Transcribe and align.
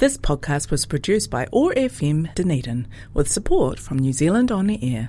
This 0.00 0.16
podcast 0.16 0.70
was 0.70 0.86
produced 0.86 1.30
by 1.30 1.46
OAR 1.52 1.72
FM 1.76 2.34
Dunedin 2.34 2.86
with 3.12 3.30
support 3.30 3.78
from 3.78 3.98
New 3.98 4.14
Zealand 4.14 4.50
On 4.50 4.66
the 4.66 4.76
Air. 4.82 5.02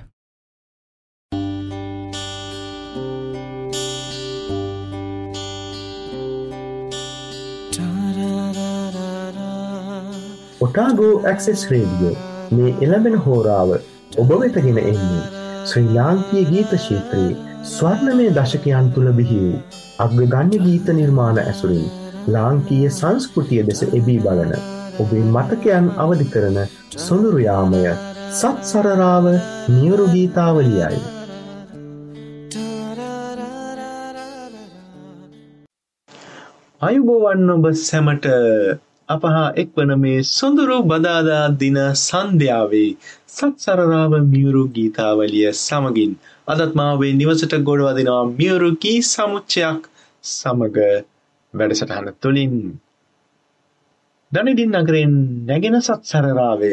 Otago 10.61 11.13
access 11.23 11.63
radio 11.69 12.11
මේ 12.51 12.73
එළබෙන 12.81 13.15
හෝරාව 13.27 13.71
ඔබ 14.17 14.35
වෙතගෙන 14.43 14.81
එන්නේ 14.83 15.23
ශ්‍රී 15.69 15.85
ලාංකීය 15.99 16.45
ගීත 16.51 16.75
ශිල්ත්‍රයේ 16.87 17.39
ස්වර්ණමය 17.69 18.27
දශකයන් 18.39 18.91
තුළ 18.97 19.09
බිහි 19.21 19.39
වූ 19.45 19.63
අග්‍රගණ්‍ය 20.07 20.61
ගීත 20.67 20.93
නිර්මාණ 20.99 21.41
ඇසුරින් 21.45 21.89
ලාංකීය 22.29 22.93
සංස්කෘතිය 22.99 23.65
දෙස 23.71 23.83
එබී 23.89 24.19
බලන 24.27 24.55
ඔබේ 24.97 25.23
මතකයන් 25.29 25.87
අවධි 25.97 26.25
කරන 26.25 26.57
සොඳුරුයාමය 26.97 27.81
සත් 28.31 28.57
සරරාව 28.63 29.25
නියුරු 29.69 30.05
ගීතාවලියයි. 30.07 31.01
අයුබෝවන් 36.81 37.49
ඔබ 37.49 37.65
සැමට 37.79 38.25
අපහා 39.09 39.47
එක්වන 39.55 39.91
මේ 39.97 40.19
සොඳුරු 40.29 40.77
බදාදා 40.83 41.45
දින 41.55 41.77
සන්ධ්‍යාවේ 41.99 42.89
සත්සරරාව 43.29 44.13
මියුරු 44.25 44.63
ගීතාවලිය 44.75 45.47
සමගින් 45.57 46.13
අදත් 46.47 46.71
මාවේ 46.73 47.11
නිවසට 47.13 47.53
ගොඩවදිනවා 47.61 48.23
මියුරු 48.31 48.69
ගී 48.81 48.99
සමුච්චයක් 49.05 49.81
සමග 50.23 50.77
වැඩසටහන 51.53 52.09
තුළින් 52.21 52.55
දනිඩින් 54.31 54.75
නගරෙන් 54.75 55.13
නැගෙන 55.47 55.77
සත්සරරාවය. 55.79 56.71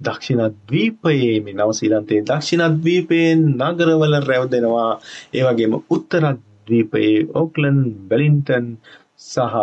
දක්ෂිණද්වීපයේ 0.00 1.36
මේ 1.40 1.56
නවසීලන්තයේ 1.56 2.24
දක්ෂිණද්වීපයෙන් 2.24 3.40
නගරවල 3.60 4.14
රැවදෙනවා. 4.22 4.90
ඒවගේම 5.34 5.74
උත්තරද්වීපයේ 5.90 7.14
ඕක්ලන් 7.34 7.78
බැලින්ටන් 8.10 8.66
සහ 9.24 9.56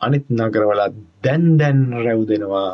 අනිත් 0.00 0.26
නගරවලත් 0.38 0.96
දැන් 1.24 1.46
දැන් 1.58 1.80
රැව්දෙනවා. 2.00 2.72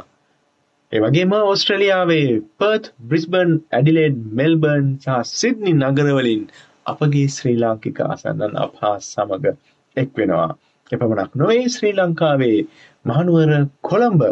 ඒවගේම 0.93 1.33
ඔස්ට්‍රලියාවේ 1.45 2.29
පර්ත් 2.59 2.85
බ්‍රිස්බන් 3.05 3.53
ඇඩිලේඩ් 3.73 4.19
මෙල්බර්න් 4.35 4.89
සහ 5.05 5.21
සිද්නි 5.33 5.73
නගරවලින් 5.81 6.43
අපගේ 6.87 7.29
ශ්‍රී 7.29 7.57
ලාංකික 7.57 7.99
අසන්නන් 8.07 8.61
අපහා 8.65 8.97
සමඟ 9.03 9.57
එක් 9.97 10.11
වෙනවා. 10.17 10.51
එපමණක් 10.93 11.33
නොවේ 11.35 11.69
ශ්‍රී 11.69 11.95
ලංකාවේ 11.95 12.59
මහනුවර 13.05 13.53
කොළඹ 13.83 14.23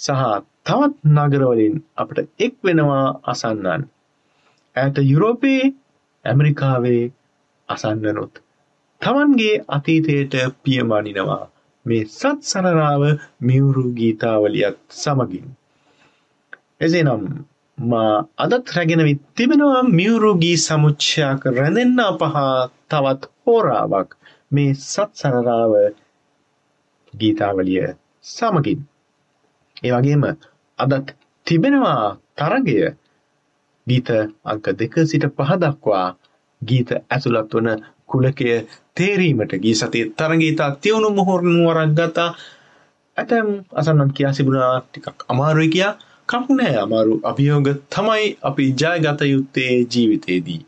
සහ 0.00 0.22
තවත් 0.66 0.94
නගරවලින් 1.14 1.74
අපට 1.96 2.18
එක් 2.38 2.54
වෙනවා 2.62 3.06
අසන්නන් 3.26 3.82
ඇයට 4.76 4.96
යුරෝපයේ 5.04 5.64
ඇමරිකාවේ 6.24 7.02
අසන්නනුත් 7.68 8.34
තමන්ගේ 9.00 9.54
අතීතයට 9.68 10.34
පියමනිනවා 10.62 11.44
මේ 11.86 12.04
සත් 12.08 12.38
සනරාව 12.42 13.02
මියවුරු 13.40 13.84
ගීතාවලියත් 13.92 14.78
සමගින්. 14.94 15.46
එසේනම් 16.80 17.24
මා 17.78 18.12
අදත් 18.38 18.68
රැගෙනවිත් 18.70 19.22
තිබෙනවා 19.34 19.82
මියවුරු 19.90 20.30
ගී 20.36 20.58
සමුච්චයක් 20.58 21.40
රැඳෙන්න 21.50 21.98
අපහා 22.02 22.54
තවත් 22.90 23.22
හෝරාවක් 23.42 24.10
මේ 24.52 24.72
සත් 24.84 25.10
සනරාව 25.14 25.72
ගීතාවලිය 27.14 27.86
සමගින්. 28.26 28.80
ඒ 29.82 29.92
වගේම 29.92 30.24
අදත් 30.78 31.08
තිබෙනවා 31.46 32.16
තරගය 32.36 32.78
ගීත 33.86 34.08
අංක 34.44 34.66
දෙක 34.74 34.94
සිට 35.04 35.24
පහ 35.30 35.50
දක්වා 35.56 36.06
ගීත 36.62 36.90
ඇතුළත් 36.92 37.52
වන 37.54 37.68
කුලකය 38.06 38.48
තේරීමට 38.94 39.52
ගී 39.56 39.74
සතිය 39.74 40.04
තරගීතා 40.12 40.70
තියවුණු 40.76 41.10
මුහුරනුවරක් 41.10 41.92
ගතා 41.92 42.30
ඇතැම් 43.16 43.48
අසන්නන් 43.72 44.12
කියා 44.12 44.32
සිබුණා 44.32 44.80
ටිකක් 44.80 45.18
අමාරුයි 45.28 45.68
කියා 45.68 45.94
කම්පුනෑ 46.28 46.76
අමාරු 46.76 47.14
අභියෝග 47.22 47.68
තමයි 47.90 48.26
අපි 48.42 48.64
ජයගත 48.74 49.20
යුත්තේ 49.24 49.72
ජීවිතයේදී. 49.86 50.60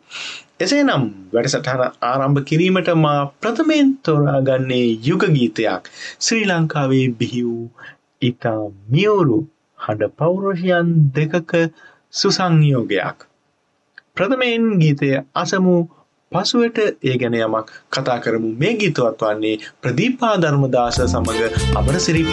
එසේ 0.60 0.82
නම් 0.82 1.04
වැඩසටහන 1.32 1.80
ආරම්භ 2.02 2.42
කිරීමට 2.42 2.90
මා 2.96 3.20
ප්‍රථමයෙන් 3.38 3.88
තෝරාගන්නේ 4.00 4.86
යුග 5.02 5.24
ගීතයක්. 5.28 5.90
ශ්‍රී 6.18 6.44
ලංකාවේ 6.44 7.06
බිහි 7.18 7.42
වූ 7.44 7.66
ඉතා 8.22 8.60
මියවුරු 8.88 9.38
හඬ 9.78 10.14
පෞරුෂයන් 10.14 10.94
දෙකක 11.12 11.52
සුසංයෝගයක්. 12.12 13.18
ප්‍රථමයෙන් 14.14 14.64
ගීතය 14.78 15.10
අසමු 15.34 15.76
පසුවට 16.32 16.78
ඒ 16.80 17.16
ගැන 17.16 17.40
යමක් 17.40 17.68
කතා 17.90 18.18
කරමු. 18.20 18.54
මේ 18.54 18.74
ගීතවත් 18.76 19.20
වන්නේ 19.22 19.60
ප්‍රදීපා 19.80 20.34
ධර්මදාස 20.38 21.04
සමඟ 21.04 21.76
අමරසිරි 21.76 22.24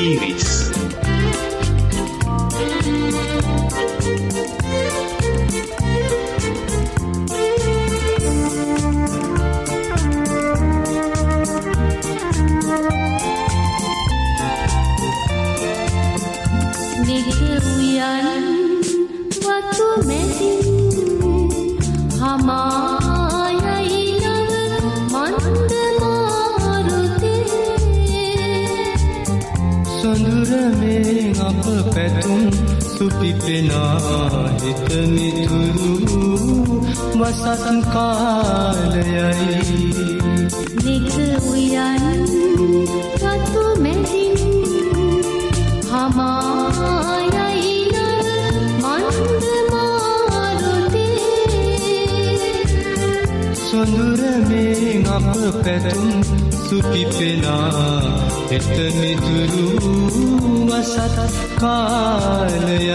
පීරිස්. 31.93 32.81
සුපිපෙනා 32.93 34.49
හිතමිතුරු 34.61 36.19
වසසන් 37.19 37.79
කාලයයි 37.93 39.61
නික 40.85 41.15
උයන් 41.51 42.03
රතු 43.23 43.63
මැදින් 43.83 44.37
හමායයි 45.89 47.41
සොඳුර 53.63 54.21
මේ 54.47 54.93
අප 55.15 55.27
පැතුම් 55.63 56.40
සුපිපෙනා. 56.71 58.01
එතමිතුරු 58.55 59.67
වසත් 60.67 61.17
කාලයයි 61.59 62.91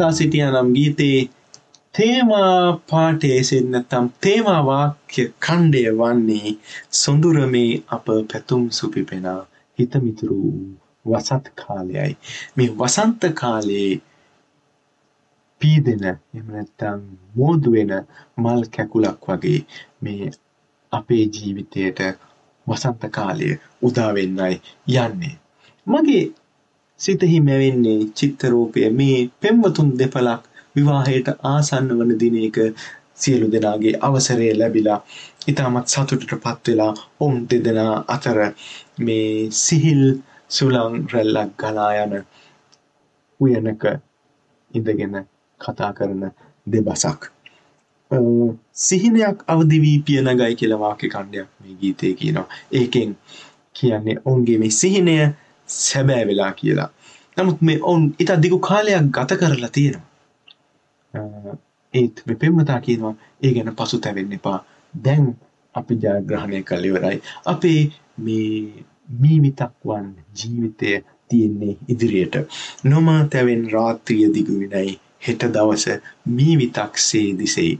හොඳින් 0.00 0.08
අසා 0.08 0.18
සිටිය 0.18 0.44
නම් 0.44 0.68
ගීතේ 0.74 1.30
තේමා 1.94 2.80
පාටේ 2.90 3.42
සින්නතම් 3.42 4.06
තේමා 4.20 4.60
වාක්‍ය 4.64 5.22
කණ්ඩය 5.38 5.82
වන්නේ 5.92 6.52
සොඳුරමේ 6.92 7.82
අප 7.88 8.06
පැතුම් 8.30 8.62
සුපිපෙනා 8.70 9.42
හිතමිතුරු 9.78 10.38
වසත් 11.06 11.46
කාලයයි. 11.56 12.16
මේ 12.56 12.70
වසන්ත 12.70 13.22
කාලයේ 13.34 14.00
පීදෙන 15.60 16.04
එමනැත්තම් 16.34 17.00
මෝදුවෙන 17.36 17.92
මල් 18.36 18.62
කැකුලක් 18.74 19.26
වගේ 19.28 19.60
මේ 20.00 20.30
අපේ 20.92 21.24
ජීවිතයට 21.28 21.98
වසන්ත 22.66 23.02
කාලය 23.10 23.48
උදාවෙන්නයි 23.82 24.54
යන්නේ. 24.96 25.36
මගේ 25.86 26.24
සිතෙහි 27.00 27.40
මැවෙන්නේ 27.40 27.98
චිත්තරූපය 28.16 28.80
මේ 28.90 29.18
පෙම්වතුන් 29.40 29.90
දෙපලක් 29.98 30.42
විවාහයට 30.76 31.28
ආසන්න 31.44 31.88
වන 31.98 32.12
දිනයක 32.20 32.56
සියලු 33.14 33.46
දෙනාගේ 33.52 33.94
අවසරය 34.00 34.48
ලැබිලා 34.58 34.98
ඉතාමත් 35.48 35.86
සතුටට 35.88 36.34
පත්වෙලා 36.44 36.92
ඔවුන් 37.20 37.40
දෙදෙනා 37.50 37.94
අතර 38.08 38.38
මේ 38.98 39.48
සිහිල් 39.56 40.02
සුළං 40.50 40.94
රැල්ලක් 41.12 41.52
ගලා 41.56 41.90
යන 42.04 42.14
උයනක 43.40 43.84
ඉඳගෙන 44.70 45.14
කතා 45.60 45.92
කරන 45.92 46.22
දෙබසක්. 46.66 47.20
අ, 48.10 48.16
සිහිනයක් 48.74 49.38
අවදි 49.46 49.78
වී 49.80 49.98
පියනගයි 50.00 50.54
කියලා 50.56 50.80
වාක්‍ය 50.80 51.08
කණ්ඩයක් 51.08 51.48
මේ 51.60 51.74
ගීතේ 51.80 52.12
කියනවා. 52.14 52.48
ඒකෙන් 52.72 53.16
කියන්නේ 53.74 54.16
ඔවුන්ගේ 54.24 54.58
මේ 54.58 54.70
සිහිනය 54.72 55.16
සැබෑ 55.70 56.26
වෙලා 56.26 56.52
කියලා. 56.52 56.88
නමුත් 57.36 57.60
මේ 57.62 57.78
ඔවුන් 57.82 58.06
ඉතා 58.18 58.42
දිගු 58.42 58.58
කාලයක් 58.60 59.10
ගත 59.16 59.36
කරලා 59.40 59.70
තියෙනවා. 59.70 60.06
අ, 61.14 61.20
ඒත් 61.94 62.22
මේ 62.26 62.36
පෙම්වතා 62.36 62.80
කියනවා 62.80 63.14
ඒ 63.42 63.52
ගැන 63.54 63.74
පසුතැවෙන්න 63.76 64.32
එපා. 64.32 64.58
දැන් 64.94 65.26
අපි 65.74 65.94
ජයග්‍රහණය 65.96 66.62
කළ 66.62 66.84
ඉවරයි. 66.84 67.18
අපේ 67.46 67.80
මේ 68.18 68.84
මීවිතක් 69.20 69.72
වන් 69.86 70.06
ජීවිතය 70.38 70.90
තියෙන්නේ 71.28 71.76
ඉදිරියට. 71.88 72.34
නොම 72.84 73.06
තැවෙන් 73.30 73.62
රාත්‍රිය 73.72 74.26
දිගු 74.34 74.58
විනයි 74.60 74.98
හෙට 75.26 75.42
දවස 75.54 75.86
මීවිතක් 76.36 76.98
සේ 76.98 77.28
දිසෙයි. 77.38 77.74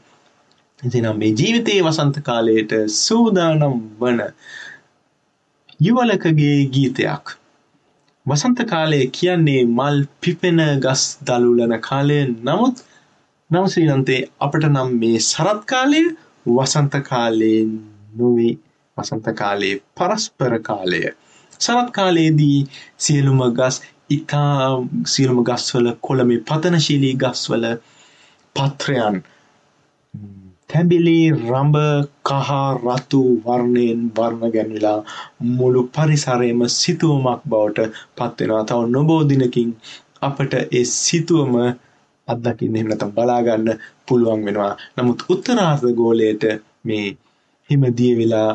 එතිනම් 0.83 1.19
මේ 1.19 1.33
ජීවිතයේ 1.33 1.83
වසන්ත 1.85 2.23
කාලයට 2.23 2.73
සූදානම් 2.97 3.77
වන 4.01 4.21
යුවලකගේ 5.81 6.57
ගීතයක්. 6.67 7.40
වසන්ත 8.27 8.65
කාලය 8.67 9.01
කියන්නේ 9.13 9.63
මල් 9.69 9.99
පිපෙන 10.21 10.61
ගස් 10.79 11.03
දළුලන 11.27 11.75
කාලය 11.81 12.19
නමුත් 12.43 12.83
නව 13.51 13.65
ශ්‍රී 13.67 13.89
ලන්තේ 13.89 14.21
අපට 14.41 14.65
නම් 14.67 14.91
මේ 14.99 15.23
සරත් 15.23 15.63
කාලය 15.67 16.03
වසන්ත 16.47 16.95
කාලයෙන් 17.03 17.71
නොවේ 18.17 18.53
වසන්ත 18.97 19.35
කාලයේ 19.35 19.81
පරස්පර 19.97 20.55
කාලය. 20.61 21.01
සරත් 21.61 21.91
කාලයේදී 21.91 22.59
සියලුම 22.99 23.41
ගස් 23.53 23.77
ඉතා 24.11 24.69
සියලුම 25.07 25.41
ගස්වල 25.45 25.89
කොළමේ 26.01 26.41
පතනශීලී 26.43 27.15
ගස්වල 27.15 27.67
පත්‍රයන් 28.57 29.17
තැඹිලි 30.71 31.19
රඹ 31.31 31.77
කහ 32.25 32.51
රතු 32.87 33.21
වර්ණයෙන් 33.45 34.03
වර්ණ 34.17 34.53
ගැන්විලා 34.55 34.99
මුළු 35.53 35.81
පරිසරයම 35.89 36.61
සිතුවමක් 36.73 37.41
බවට 37.47 37.87
පත්වෙනවා 38.17 38.65
තව 38.65 38.81
නොබෝ 38.89 39.21
දිනකින් 39.25 39.71
අපට 40.23 40.53
ඒ 40.59 40.85
සිතුවම 40.93 41.55
අත්දකින්න 42.29 42.77
එහෙම 42.77 42.89
නැත්නම් 42.89 43.13
බලාගන්න 43.13 43.69
පුළුවන් 44.07 44.45
වෙනවා. 44.47 44.73
නමුත් 44.97 45.25
උත්තරාර්ධ 45.29 45.89
ගෝලයට 45.95 46.45
මේ 46.85 47.07
හිම 47.71 47.83
දිය 47.99 48.13
වෙලා 48.19 48.51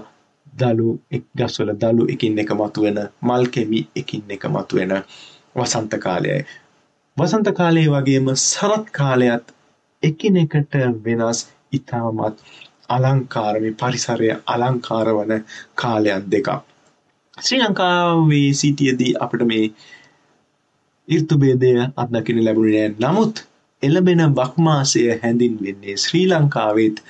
දළු 0.54 0.90
එක් 1.12 1.26
ගස්වල 1.38 1.72
දළු 1.76 2.08
එකින් 2.10 2.40
එක 2.40 2.54
මතුවෙන 2.54 3.00
මල් 3.22 3.44
කෙමි 3.48 3.82
එකින් 3.96 4.24
එක 4.30 4.46
මතුවෙන 4.48 4.94
වසන්ත 5.56 6.00
කාලයයි. 6.00 6.40
වසන්ත 7.18 7.48
කාලයේ 7.54 7.92
වගේම 7.94 8.32
සරත් 8.38 8.88
කාලයත් 8.92 9.46
එකිනෙකට 10.04 10.74
වෙනස් 11.04 11.40
ඉතාමත් 11.74 12.38
අලංකාර 12.90 13.56
මේ 13.60 13.74
පරිසරය 13.74 14.30
අලංකාර 14.48 15.08
වන 15.10 15.34
කාලයන් 15.76 16.24
දෙකක්. 16.32 16.50
ශ්‍රී 17.38 17.62
ලංකාවේ 17.62 18.48
සිටියදී 18.54 19.14
අපට 19.20 19.42
මේ 19.44 19.66
ඍතුභේදය 21.08 21.72
අත්දකින්න 21.98 22.46
ලැබුණේ 22.46 22.88
නැහැ. 22.90 23.02
නමුත් 23.04 23.36
එළඹෙන 23.84 24.22
බක්මාසය 24.34 25.02
හැඳින්වෙන්නේ 25.14 25.98
ශ්‍රී 25.98 26.26
ලංකාවෙත් 26.28 27.04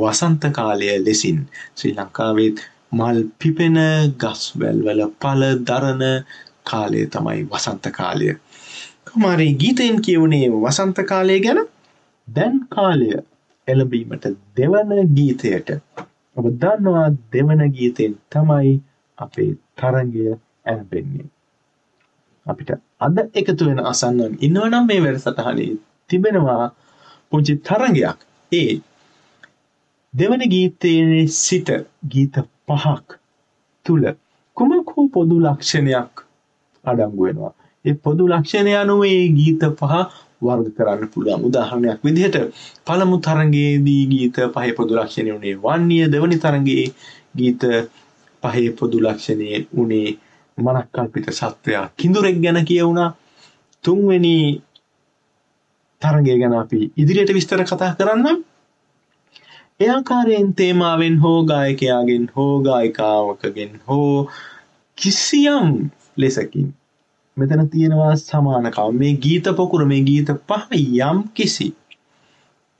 වසන්ත 0.00 0.52
කාලය 0.52 0.90
ලෙසින්. 0.98 1.40
ශ්‍රී 1.76 1.94
ලංකාවෙත් 1.94 2.56
මල් 2.92 3.18
පිපෙන 3.38 3.78
ගස්වැල් 4.18 4.78
වල 4.86 5.02
පළ 5.20 5.42
දරන 5.64 6.04
කාලය 6.64 7.06
තමයි 7.06 7.40
වසන්ත 7.46 7.92
කාලය. 7.92 8.28
කුමාරි 9.04 9.48
ගීතයෙන් 9.54 10.02
කියවුනේ 10.02 10.46
වසන්ත 10.56 11.06
කාලය 11.06 11.40
ගැන 11.40 11.60
දැන් 12.28 12.56
කාලය 12.68 13.10
එළඹීමට 13.70 14.24
දෙවන 14.56 14.92
ගීතයට 15.16 15.68
ඔබ 16.36 16.46
දන්නවා 16.60 17.08
දෙවන 17.32 17.62
ගීතයෙන් 17.76 18.14
තමයි 18.32 18.72
අපේ 19.18 19.50
තරගය 19.78 20.26
ඇරඹෙන්නේ. 20.64 21.28
අපිට 22.46 22.70
අද 23.00 23.16
එකතු 23.34 23.62
වෙන 23.68 23.80
අසන්නන් 23.84 24.32
ඉන්නවනම් 24.40 24.84
මේ 24.86 25.02
වැඩසටහනේ 25.04 25.72
තිබෙනවා 26.10 26.64
පුංචි 27.32 27.54
තරගයක්. 27.60 28.18
ඒ 28.52 28.72
දෙවන 30.14 30.42
ගීතයේ 30.52 31.26
සිට 31.36 31.68
ගීත 32.08 32.36
පහක් 32.68 33.18
තුල 33.86 34.02
කුමක් 34.56 34.88
හෝ 34.94 35.08
පොදු 35.08 35.36
ලක්ෂණයක් 35.40 36.14
අඩංගු 36.84 37.22
වෙනවා. 37.24 37.54
ඒ 37.84 37.94
පොදු 37.96 38.24
ලක්ෂණය 38.28 38.72
අනුව 38.76 39.02
ඒ 39.06 39.28
ගීත 39.30 39.62
පහ 39.78 39.94
වර්ග 40.42 40.68
කරන්න 40.76 41.08
පුළුවන්. 41.08 41.44
උදාහරණයක් 41.44 42.00
විදිහට 42.04 42.36
පළමු 42.86 43.16
තරඟයේදී 43.20 44.02
ගීත 44.06 44.36
පහේ 44.54 44.72
පොදු 44.72 44.92
ලක්ෂණය 44.94 45.32
උනේ 45.32 45.54
වන්නිය, 45.56 46.04
දෙවනි 46.06 46.36
තරඟයේ 46.38 46.86
ගීත 47.36 47.62
පහේ 48.42 48.70
පොදු 48.72 48.98
ලක්ෂණය 49.00 49.66
උනේ 49.74 50.08
මනක්කල්පිත 50.58 51.26
සත්වයා 51.32 51.86
කිඳුරෙක් 51.96 52.36
ගැන 52.42 52.64
කියවුණා. 52.64 53.10
තුන්වෙනි 53.84 54.36
තරඟය 56.02 56.34
ගැන 56.40 56.54
අපි 56.54 56.80
ඉදිරියට 56.96 57.34
විස්තර 57.34 57.62
කතා 57.64 57.94
කරන්නම්. 57.94 58.38
ඒ 59.80 59.88
ආකාරයෙන් 59.88 60.50
තේමාවෙන් 60.54 61.16
හෝ 61.18 61.38
ගායකයාගෙන් 61.44 62.24
හෝ 62.36 62.54
ගායිකාවකගෙන් 62.60 63.72
හෝ 63.88 64.30
කිසියම් 64.98 65.68
ලෙසකින් 66.16 66.68
මෙතන 67.40 67.62
තියෙනවා 67.68 68.14
සමානකම් 68.18 68.98
මේ 69.00 69.14
ගීත 69.24 69.46
පොකුර 69.58 69.82
මේ 69.86 70.02
ගීත 70.02 70.30
පහ 70.48 70.80
යම් 71.00 71.18
කිසි 71.34 71.68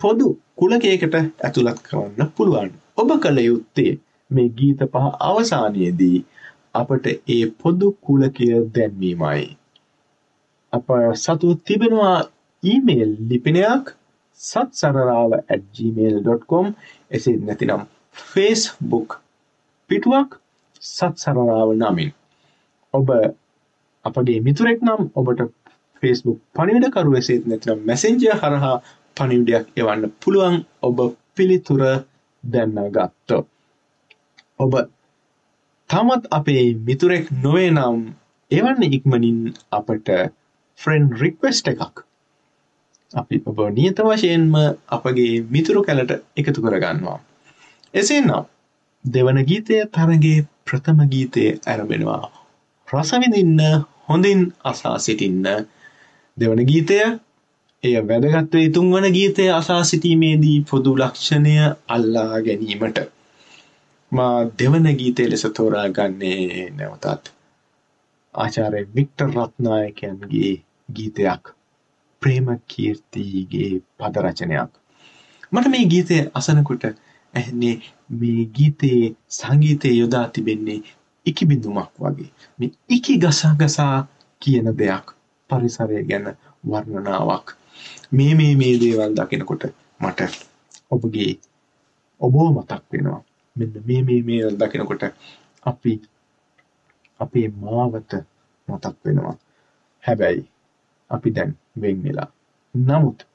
පොදු 0.01 0.29
කුලකයකට 0.57 1.15
ඇතුළත් 1.17 1.81
කරන්න 1.87 2.33
පුළුවන්. 2.37 2.71
ඔබ 2.97 3.11
කළ 3.23 3.39
යුත්තේ 3.43 3.93
මේ 4.31 4.49
ගීත 4.59 4.81
පහ 4.93 5.07
අවසානයේදී 5.29 6.19
අපට 6.75 7.07
ඒ 7.07 7.45
පොදු 7.61 7.87
කුලකය 8.05 8.49
දැන්වීමයි. 8.75 9.47
අප 10.73 10.89
සතු 11.17 11.49
තිබෙනවා 11.67 12.19
ඊමේල් 12.63 13.13
ලිපිනයක් 13.29 13.85
සත්සරරාව 14.41 15.33
@gmail.com 15.75 16.67
එසේ 17.11 17.37
නැතිනම් 17.39 17.83
Facebook 18.27 19.11
පිටුවක් 19.91 20.31
සත්සරරාව 20.83 21.71
නමින්. 21.75 22.11
ඔබ 22.95 23.09
අපගේ 24.05 24.41
මිතුරෙක් 24.41 24.81
නම් 24.81 25.03
ඔබට 25.15 25.41
Facebook 26.03 26.39
පණිවිඩකරු 26.55 27.17
එසේත් 27.17 27.45
නැතිනම් 27.47 27.81
මැසෙන්ජර් 27.87 28.37
හරහා 28.37 28.77
පණිවිඩයක් 29.17 29.67
එවන්න 29.77 30.13
පුළුවන් 30.21 30.57
ඔබ 30.83 30.99
පිළිතුර 31.37 31.83
දැන්නගත්තොත්. 32.45 33.47
ඔබ 34.59 34.73
තමත් 35.91 36.23
අපේ 36.31 36.65
මිතුරෙක් 36.87 37.27
නොවේ 37.39 37.71
නම් 37.71 37.99
එවන්න 38.51 38.87
ඉක්මනින් 38.89 39.41
අපට 39.71 40.09
ෆ්‍රෙන්ඩ් 40.79 41.19
රික්වෙස්ට 41.23 41.69
එකක් 41.69 42.05
අපි 43.13 43.43
ඔබ 43.45 43.59
නියත 43.71 44.01
වශයෙන්ම 44.03 44.55
අපගේ 44.89 45.33
මිතුරු 45.51 45.81
කැලට 45.83 46.13
එකතු 46.37 46.61
කරගන්නවා. 46.63 47.19
එසේ 47.95 48.21
නම් 48.21 48.45
දෙවන 49.05 49.39
ගීතය 49.43 49.77
තරගේ 49.89 50.47
ප්‍රථම 50.65 51.01
ගීතය 51.09 51.45
ඇරබෙනවා. 51.67 52.25
රසවිඳින්න 52.89 53.61
හොඳින් 54.11 54.41
අසා 54.65 54.99
සිටින්න 54.99 55.45
දෙවන 56.37 56.63
ගීතය 56.71 56.97
එය 57.83 57.95
වැදගත්වේ 58.03 58.67
තුන්වන 58.71 59.07
ගීතය 59.13 59.45
අසා 59.51 59.83
සිටීමේදී 59.85 60.59
පොදු 60.71 60.93
ලක්ෂණය 60.97 61.55
අල්ලා 61.89 62.41
ගැනීමට. 62.43 62.99
මා 64.13 64.37
දෙවන 64.59 64.87
ගීතය 65.01 65.29
ලෙස 65.31 65.45
තෝරා 65.57 65.87
ගන්නේ 65.91 66.65
නැවතත් 66.71 67.31
ආචාරය 68.35 68.83
වික්ටර් 68.97 69.31
රත්නායකයන්ගේ 69.37 70.53
ගීතයක් 70.89 71.55
ප්‍රේම 72.23 72.49
කීර්තිගේ 72.69 73.71
පද 73.99 74.15
රචනයක්. 74.25 74.71
මට 75.53 75.67
මේ 75.69 75.91
ගීතය 75.93 76.17
අසනකොට 76.35 76.85
ඇහන්නේ 77.35 77.77
මේ 78.19 78.45
ගීතයේ 78.57 79.15
සංගීතය 79.31 79.89
යොදා 79.93 80.27
තිබෙන්නේ 80.29 80.81
ඉකිබිඳුමක් 81.27 81.91
වගේ. 81.99 82.31
මේ 82.59 82.71
ඉකි 82.89 83.19
ගසා 83.19 83.55
ගසා 83.55 84.07
කියන 84.43 84.67
දෙයක් 84.79 85.07
පරිසරය 85.51 86.05
ගැන 86.05 86.27
වර්ණනාවක්. 86.65 87.47
මේ 88.11 88.35
මේ 88.35 88.55
මේ 88.57 88.75
දේවල් 88.81 89.13
දකිනකොට 89.17 89.65
මට 90.01 90.21
ඔබගේ 90.91 91.33
ඔබෝ 92.21 92.49
මතක් 92.53 92.83
වෙනවා. 92.93 93.23
මෙන්න 93.57 93.73
මේ 93.87 94.03
මේ 94.03 94.23
මේ 94.23 94.51
දකිනකොට 94.53 95.03
අපි 95.63 95.93
අපේ 97.21 97.49
මාවත 97.61 98.13
මතක් 98.69 98.97
වෙනවා. 99.05 99.37
හැබැයි 100.05 100.45
අපි 101.11 101.35
දැන් 101.35 101.59
වෙන් 101.77 102.03
වෙලා. 102.03 102.31
නමුත් 102.75 103.27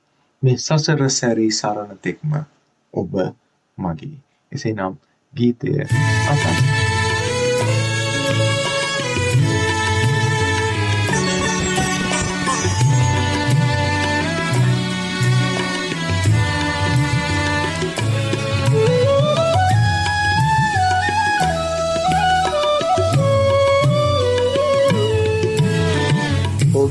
මේ 0.44 0.58
සසර 0.58 1.10
සැරී 1.10 1.52
සරණ 1.52 1.98
තෙක්ම 2.00 2.32
ඔබ 2.94 3.14
මගේ. 3.78 4.18
එසේනම් 4.52 4.98
ගීතය 5.34 5.70
අසන්න. 6.32 6.85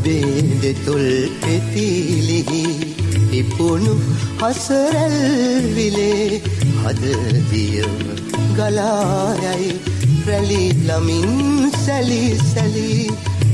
ඔබේ 0.04 0.60
දෙතුල් 0.62 1.04
පෙතිලිහි 1.42 2.62
ඉපුුණු 3.32 3.92
හසරැල්විලේ 4.40 6.40
හදදියම 6.80 7.94
ගලායයි 8.58 9.70
රැලිලමින් 10.26 11.72
සැලි 11.76 12.36
සැලි 12.42 13.08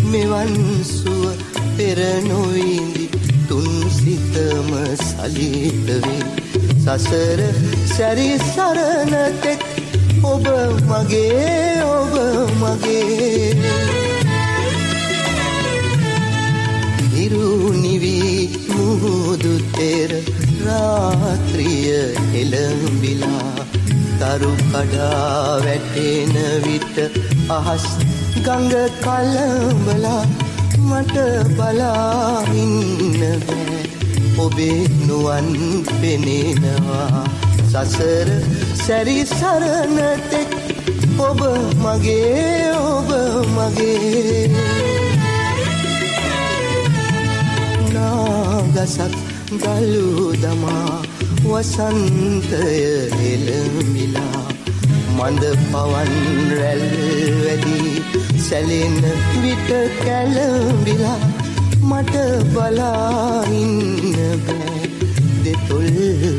මෙවන්සුව 0.06 1.46
පෙරනොයිදි 1.76 3.06
තුන්සිතම 3.48 4.74
සලිතවේ 5.04 6.18
සසර 6.80 7.46
සැරි 7.94 8.28
සරණතෙක් 8.48 9.62
ඔබ 10.26 10.52
මගේ 10.90 11.80
ඔබ 11.94 12.14
මගේ. 12.60 13.99
ඉරුනිවී 17.30 18.50
මුහුදු 18.68 19.52
තෙර 19.74 20.12
රාත්‍රිය 20.66 21.90
එළඹිලා 22.40 23.66
තරු 24.20 24.50
කඩා 24.62 25.60
වැටෙන 25.64 26.34
විට 26.64 26.96
අහස් 27.48 27.86
ගඟ 28.38 28.74
කලඹලා 28.98 30.22
මට 30.80 31.16
බලා 31.52 32.42
ඉන්න 32.56 33.20
බෑ 33.46 33.80
ඔබේ 34.38 34.80
නුවන් 35.06 35.50
පෙනෙනවා. 36.00 37.24
සසර 37.72 38.28
සැරි 38.76 39.18
සරණතෙක් 39.28 40.56
ඔබ 41.20 41.40
මගේ 41.78 42.72
ඔබ 42.88 43.14
මගේ. 43.50 44.99
ගසක් 48.74 49.14
ගලු 49.56 50.32
දමා 50.36 50.96
වසන්තය 51.42 52.62
එළමිලා 53.26 54.44
මඳ 55.16 55.44
පවන් 55.66 56.12
රැල් 56.52 56.84
වැඩි 57.40 57.78
සැලෙන 58.40 58.96
විට 59.42 59.70
කැලඹිලා 59.98 61.18
මට 61.82 62.14
බලා 62.54 63.44
ඉන්න 63.52 64.16
බෑ. 64.40 64.80
දෙතොල් 65.44 65.86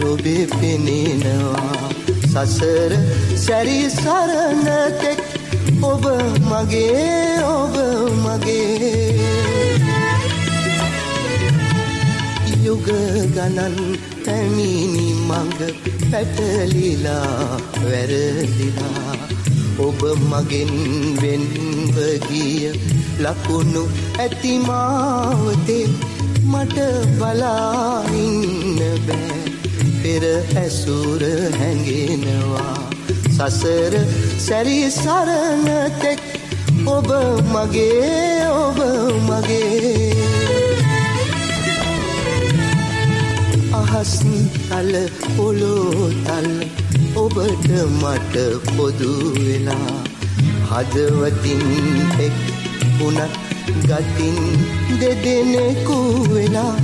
ඔබේ 0.05 0.47
පෙනෙනවා. 0.49 1.89
සසර 2.23 2.91
සැරි 3.37 3.79
සරණතෙක් 3.91 5.19
ඔබ 5.83 6.05
මගේ 6.41 7.43
ඔබ 7.45 7.75
මගේ. 8.17 9.80
යුග 12.71 12.87
ගණන් 13.35 13.73
පැමිණි 14.25 15.07
මඟ 15.21 15.61
පැටලිලා 16.11 17.57
වැරදිලා. 17.81 19.15
ඔබ 19.77 19.99
මගෙන් 20.31 20.71
වෙන්ව 21.21 21.97
ගිය 22.27 22.71
ලකුණු 23.23 23.83
ඇතිමාවතේ 24.19 25.87
මට 26.45 26.77
බලා 27.19 27.97
ඉන්න 28.21 28.79
බෑ. 29.07 29.41
පෙර 30.01 30.23
ඇසුර 30.63 31.27
හැඟෙනවා. 31.59 32.77
සසර 33.35 33.93
සැරි 34.47 34.79
සරණතෙක් 34.91 36.23
ඔබ 36.87 37.11
මගේ 37.53 38.49
ඔබ 38.57 38.79
මගේ. 39.29 40.20
අහස් 43.91 44.11
තල 44.69 44.93
පොළොතල් 45.35 46.47
ඔබට 47.15 47.65
මට 48.01 48.35
පොදු 48.75 49.11
වෙලා. 49.37 49.95
හදවතින් 50.69 51.63
එක් 52.25 52.37
වුණත් 52.99 53.35
ගතින් 53.87 54.39
දෙදෙනෙකු 55.01 55.99
වෙලා. 56.29 56.77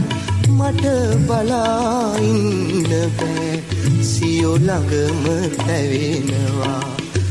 මට 0.57 0.85
බලා 1.27 2.11
ඉන්න 2.21 2.91
බෑ. 3.17 3.63
සියෝ 4.03 4.57
ළඟම 4.57 5.25
තැවෙනවා 5.57 6.81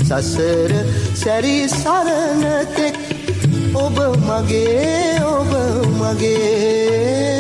සසර 0.09 0.73
සැරි 1.15 1.57
සරණතෙක් 1.71 2.97
ඔබ 3.75 3.97
මගේ 4.27 5.21
ඔබ 5.29 5.53
මගේ. 6.01 7.36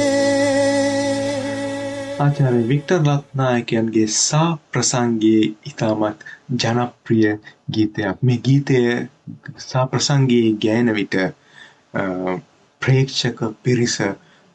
ආචාර්ය 2.19 2.61
වික්ටර් 2.69 3.01
රත්නායකයන්ගේ 3.05 4.07
සා 4.17 4.49
ප්‍රසංගයේ 4.71 5.41
ඉතාමත් 5.67 6.19
ජනප්‍රිය 6.61 7.33
ගීතයක් 7.73 8.23
මේ 8.23 8.37
ගීතය 8.41 8.77
සා 9.65 9.85
ප්‍රසංගයේ 9.87 10.53
ගෑන 10.63 10.89
විට 10.95 11.15
අ, 11.21 11.25
ප්‍රේක්ෂක 12.83 13.41
පිරිස 13.63 13.97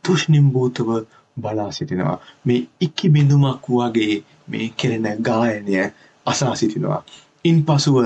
තුෂ්ණිම්භූතව 0.04 0.90
බලා 1.38 1.72
සිටිනවා. 1.72 2.18
මේ 2.46 2.68
ඉක්කි 2.82 3.10
බිඳුමක් 3.10 3.66
වගේ 3.72 4.16
මේ 4.48 4.70
කෙරෙන 4.78 5.08
ගායනය 5.22 5.76
අසා 6.26 6.56
සිටිනවා. 6.56 7.02
ඉන්පසුව 7.46 7.98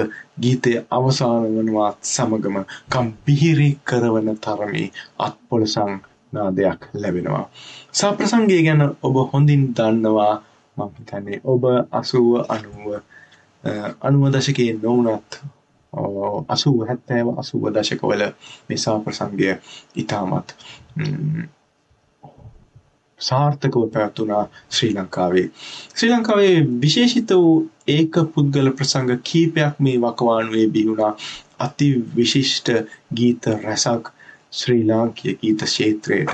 ගීතය 0.42 0.72
අවසාන 0.92 1.48
වනවත් 1.56 1.98
සමගම 2.06 2.58
කම් 2.90 3.08
පිහිරි 3.26 3.70
කරවන 3.84 4.30
තරමේ 4.40 4.90
අත්පොලසං 5.20 5.94
නාදයක් 6.34 6.80
ලැබෙනවා. 6.94 7.46
සාප්‍රසංගය 7.92 8.62
ගැන 8.64 8.82
ඔබ 9.02 9.16
හොඳින් 9.34 9.64
දන්නවා 9.74 10.34
මම 10.78 10.90
හිතන්නේ 10.96 11.42
ඔබ 11.46 11.64
80 11.92 12.46
90 12.50 13.02
අනුව 14.02 14.24
දශකයේ 14.32 14.74
නොවනත් 14.76 15.42
අසුව 16.50 16.78
හැත්තෑව 16.88 17.28
අසුව 17.40 17.64
දශකවල 17.72 18.24
මේ 18.68 18.78
සාප්‍රසංගය 18.78 19.52
ඉතාමත් 19.96 20.48
සාර්ථකව 23.20 23.86
පැවැත්වුණා 23.88 24.44
ශ්‍රී 24.70 24.94
ලංකාවේ. 24.94 25.48
ශ්‍රී 25.96 26.12
ලංකාවේ 26.12 26.56
විශේෂිත 26.82 27.30
වූ 27.32 27.72
ඒක 27.88 28.14
පුද්ගල 28.34 28.70
ප්‍රසංග 28.72 29.12
කීපයක් 29.24 29.80
මේ 29.80 29.98
වකවානුවේ 30.00 30.68
බිහුණා 30.70 31.14
අති 31.60 31.88
විශිෂ්ට 32.16 32.68
ගීත 33.16 33.48
රැසක් 33.64 34.12
ශ්‍රී 34.56 34.84
ලාංකීය 34.86 35.38
ගීත 35.38 35.64
ක්ෂේත්‍රයට 35.64 36.34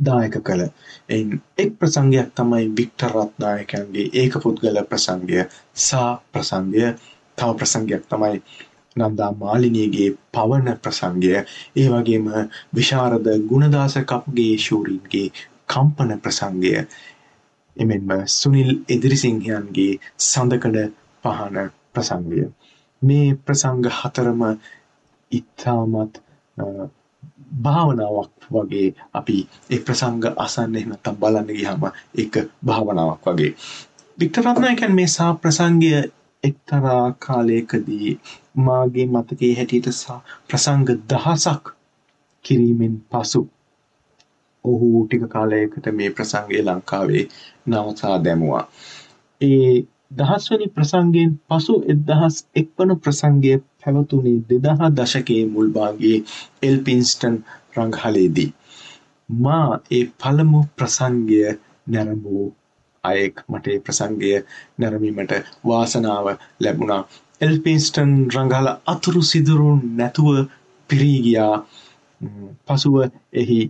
දායක 0.00 0.36
කළ 0.40 0.62
එයින් 1.08 1.40
එක් 1.56 1.70
ප්‍රසංගයක් 1.76 2.30
තමයි 2.34 2.64
වික්ටර් 2.72 3.12
රත්නායකයන්ගේ 3.14 4.10
ඒක 4.14 4.38
පුද්ගල 4.38 4.78
ප්‍රසංගය 4.84 5.44
සා 5.80 6.08
ප්‍රසංගය. 6.28 6.86
තව 7.38 7.48
ප්‍රසංගයක් 7.54 8.02
තමයි 8.06 8.40
නන්දා 8.96 9.32
මාලිනියගේ 9.34 10.10
පවන 10.32 10.68
ප්‍රසංගය. 10.78 11.32
ඒ 11.76 11.88
වගේම 11.88 12.26
විශාරද 12.72 13.26
ගුණදාස 13.48 13.94
කපුගේ 14.04 14.56
ශූරීන්ගේ 14.58 15.28
කම්පන 15.66 16.10
ප්‍රසංගය. 16.18 16.74
එමෙන්ම 17.76 18.10
සුනිල් 18.30 18.70
එදිරිසිංහයන්ගේ 18.88 19.98
සඳකඩ 20.20 20.78
පහන 21.24 21.56
ප්‍රසංගය. 21.92 22.44
මේ 23.02 23.34
ප්‍රසංග 23.36 23.84
හතරම 23.92 24.42
ඉතාමත් 25.32 26.14
භාවනාවක් 27.62 28.48
වගේ 28.50 28.88
අපි 29.12 29.38
ඒ 29.70 29.80
ප්‍රසංග 29.80 30.24
අසන්න 30.36 30.76
එහෙම 30.76 30.88
නැත්නම් 30.88 31.16
බලන්න 31.16 31.50
ගියාම 31.50 31.84
ඒක 32.14 32.34
භාවනාවක් 32.64 33.24
වගේ 33.26 33.52
වික්ටර් 34.18 34.44
රත්නායකයන් 34.44 34.94
මේ 34.94 35.08
සා 35.08 35.32
ප්‍රසංගය 35.36 35.90
එක්තරා 36.42 37.04
කාලයකදී 37.18 38.10
මාගේ 38.58 39.06
මතකයේ 39.08 39.54
හැටියට 39.54 39.88
ප්‍රසංග 40.48 40.88
දහසක් 41.08 41.64
කිරීමෙන් 42.44 42.96
පසු 43.10 43.42
ඔහු 44.64 44.88
ටික 45.02 45.24
කාලයකට 45.28 45.86
මේ 45.92 46.10
ප්‍රසංගය 46.10 46.62
ලංකාවේ 46.62 47.24
නවතා 47.68 48.16
දැමුවා. 48.24 48.64
ඒ 49.40 49.74
දහස්වනි 50.12 50.66
ප්‍රසංගයෙන් 50.68 51.32
පසු 51.48 51.74
එදහස් 51.88 52.36
එක් 52.54 52.68
වන 52.78 52.92
ප්‍රසංගය 52.98 53.54
පැවතුනේ 53.86 54.38
දෙදහ 54.50 54.84
දශකයේ 54.92 55.42
මුල් 55.46 55.68
භාගයේ 55.70 56.18
එල්පින්ස්ටන් 56.62 57.36
රංගහලේදී. 57.76 58.50
මා 59.28 59.68
ඒ 59.90 60.04
පළමු 60.20 60.60
ප්‍රසංගය 60.76 61.40
නැරඹූ 61.86 62.44
අයෙක් 63.04 63.36
මට 63.48 63.66
ඒ 63.66 63.80
ප්‍රසංගය 63.80 64.32
නැරඹීමට 64.78 65.32
වාසනාව 65.64 66.26
ලැබුණා. 66.60 67.02
එල්පින්ස්ටන් 67.40 68.12
රංගහල 68.30 68.68
අතුරු 68.86 69.22
සිදුරු 69.22 69.70
නැතුව 69.92 70.28
පිරී 70.90 71.18
ගියා. 71.22 71.56
පසුව 72.66 72.96
එහි 73.34 73.60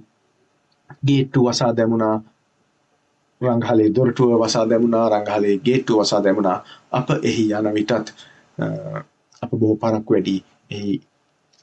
ගේට්ටු 1.07 1.45
වසා 1.45 1.73
දැමුණා 1.73 2.17
රංගහලේ 3.41 3.91
දොරටුව 3.91 4.31
වසා 4.39 4.65
දැමුණා 4.65 5.07
රංගහලේ 5.11 5.57
ගේට්ටුව 5.59 6.01
වසා 6.01 6.25
දැමුණා 6.25 6.59
අප 6.93 7.09
එහි 7.23 7.45
යන 7.53 7.69
විටත් 7.75 8.13
අප 9.43 9.51
බොහෝ 9.53 9.77
පරක්කු 9.77 10.15
වැඩි 10.15 10.37
එහි 10.71 10.95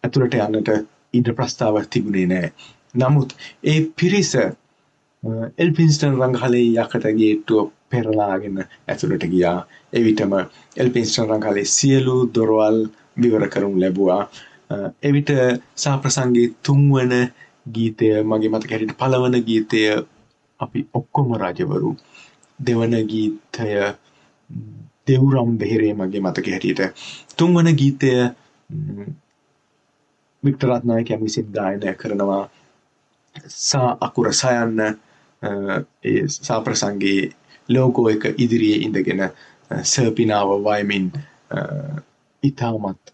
ඇතුළට 0.04 0.40
යන්නට 0.40 0.74
ඉඩ 1.14 1.30
ප්‍රස්ථාව 1.34 1.80
තිබුණේ 1.88 2.28
නෑ. 2.28 2.52
නමුත් 2.96 3.36
ඒ 3.64 3.80
පිරිස 3.96 4.34
එල්පින්ස්ටන් 5.58 6.20
රංගහලේ 6.20 6.66
යකට 6.76 7.06
ගේට්ටුව 7.20 7.70
පෙරලාගෙන 7.90 8.58
ඇතුළට 8.64 9.28
ගියා. 9.28 9.60
එවිටම 9.94 10.34
එල්පින්ස්ටන් 10.78 11.30
රංගහලේ 11.30 11.66
සියලු 11.68 12.18
දොරවල් 12.36 12.80
විවර 13.18 13.48
කරුම් 13.50 13.80
ලැබුවා. 13.80 14.22
එවිට 15.04 15.32
සාප්‍රසංගේ 15.78 16.54
තුන්වන 16.64 17.14
ගීතය 17.66 18.10
මගේ 18.24 18.52
මතක 18.52 18.72
හැටියට 18.72 18.98
පළවන 18.98 19.40
ගීතය 19.44 19.84
අපි 20.60 20.88
ඔක්කොම 20.94 21.36
රජවරු. 21.36 21.92
දෙවන 22.60 22.96
ගීතය 23.06 23.70
දෙව්රම් 25.08 25.58
බෙහෙරේ 25.58 25.94
මගේ 25.94 26.22
මතක 26.22 26.48
හැටියට. 26.48 26.82
තුන්වන 27.38 27.70
ගීතය 27.76 28.12
වික්ටර් 30.44 30.70
රත්නායකයන් 30.70 31.22
විසින් 31.22 31.48
ගායනය 31.50 31.96
කරනවා 31.96 32.44
සා 33.48 33.98
අකුර 34.02 34.34
සයන්න 34.34 34.80
ඒ 34.82 36.28
සාප්‍රසංගේ 36.30 37.32
ලෝගෝ 37.70 38.10
එක 38.10 38.24
ඉදිරියේ 38.38 38.80
ඉඳගෙන 38.80 39.24
සර්පිනාව 39.84 40.50
වයමින් 40.62 41.12
ඉතාමත් 42.44 43.14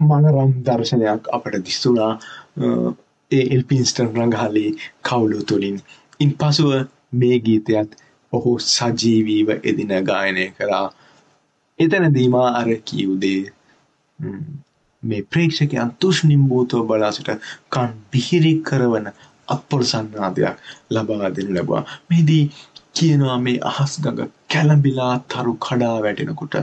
මනරම් 0.00 0.52
දර්ශනයක් 0.64 1.28
අපට 1.32 1.56
දිස්සුනා 1.64 2.12
ඒ 3.30 3.42
එල්පින්ස්ටන් 3.50 4.14
රංගහලේ 4.14 4.70
කවුලු 5.02 5.42
තුළින්. 5.42 5.76
ඉන් 6.20 6.30
පසුව 6.34 6.70
මේ 7.12 7.36
ගීතයත් 7.40 7.90
ඔහු 8.32 8.52
සජීවීව 8.66 9.48
එදින 9.62 9.92
ගායනය 10.04 10.46
කරා. 10.52 10.86
එතැනදීමා 11.80 12.48
අර 12.60 12.68
කියවුදේ 12.88 13.40
මේ 15.02 15.22
ප්‍රේක්ෂකයන් 15.32 15.92
තුෂ්නිම්භූතව 16.00 16.82
බලාසිට 16.88 17.30
කන් 17.74 17.92
පිහිරි 18.10 18.52
කරවන 18.68 19.06
අපොල් 19.48 19.82
සන්නාදයක් 19.84 20.56
ලබා 20.90 21.30
දෙනු 21.36 21.54
ලැබවා. 21.56 21.82
මෙහිදී 22.08 22.44
කියනවා 22.96 23.38
මේ 23.46 23.58
අහස් 23.70 23.92
ගඟ 24.04 24.32
කැළඹිලා 24.52 25.14
තරු 25.30 25.52
කඩා 25.66 25.96
වැටෙනකොට 26.04 26.54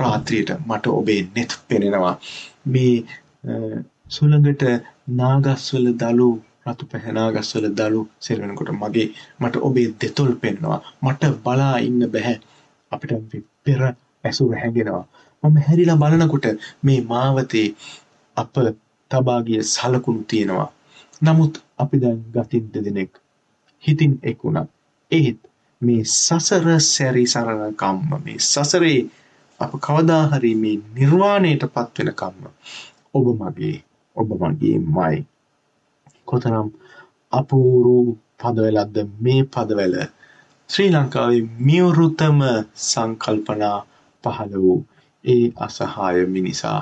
රාත්‍රියට 0.00 0.50
මට 0.68 0.86
ඔබේ 1.00 1.20
නෙත් 1.36 1.52
පෙනෙනවා. 1.68 2.14
මේ 2.66 2.94
සුළඟට 4.08 4.64
නාගස්වල 5.20 5.86
දළු 6.02 6.30
රතු 6.66 6.84
පැහැනාගස්වල 6.92 7.66
දළු 7.78 8.02
සෙල්වෙනකොට 8.20 8.72
මගේ 8.80 9.08
මට 9.40 9.64
ඔබේ 9.68 9.88
දෙතොල් 10.00 10.32
පෙන්නවා. 10.42 10.80
මට 11.04 11.22
බලා 11.44 11.76
ඉන්න 11.88 12.02
බැහැ. 12.14 12.36
අපිට 12.92 13.12
පෙර 13.64 13.80
ඇසුර 14.24 14.52
හැඟෙනවා. 14.54 15.04
මම 15.42 15.56
හැරිලා 15.58 15.96
බලනකොට 15.96 16.46
මේ 16.82 17.00
මාවතේ 17.02 17.68
අප 18.36 18.54
තබාගිය 19.10 19.62
සලකුණු 19.64 20.22
තියෙනවා. 20.24 20.70
නමුත් 21.22 21.54
අපි 21.78 21.96
දැන් 21.98 22.18
ගතින් 22.34 22.64
දෙදෙනෙක් 22.72 23.12
හිතින් 23.84 24.12
එක් 24.22 24.38
වුණා. 24.44 24.66
ඒත් 25.10 25.40
මේ 25.82 26.02
සසර 26.04 26.66
සැරි 26.84 27.24
සරණ 27.26 27.74
කම්ම 27.74 28.10
මේ 28.24 28.38
සසරේ 28.42 29.00
අප 29.60 29.72
කවදා 29.80 30.22
හරි 30.30 30.52
මේ 30.54 30.76
නිර්වාණයට 30.94 31.64
පත්වෙන 31.68 32.10
කම්ම 32.14 32.44
ඔබ 33.14 33.26
මගේ 33.40 33.76
ඔබ 34.16 34.28
මගේ 34.42 34.78
මයි 34.88 35.18
කොතරම් 36.28 36.68
අපූරු 37.32 37.96
පදවැලක්ද 38.38 38.96
මේ 39.20 39.42
පදවැල? 39.46 39.94
ශ්‍රී 40.70 40.90
ලංකාවේ 40.90 41.42
මියවුරුතම 41.60 42.38
සංකල්පනා 42.84 43.78
පහළ 44.28 44.54
වූ 44.58 44.78
ඒ 45.24 45.44
අසහාය 45.58 46.26
මිනිසා 46.28 46.78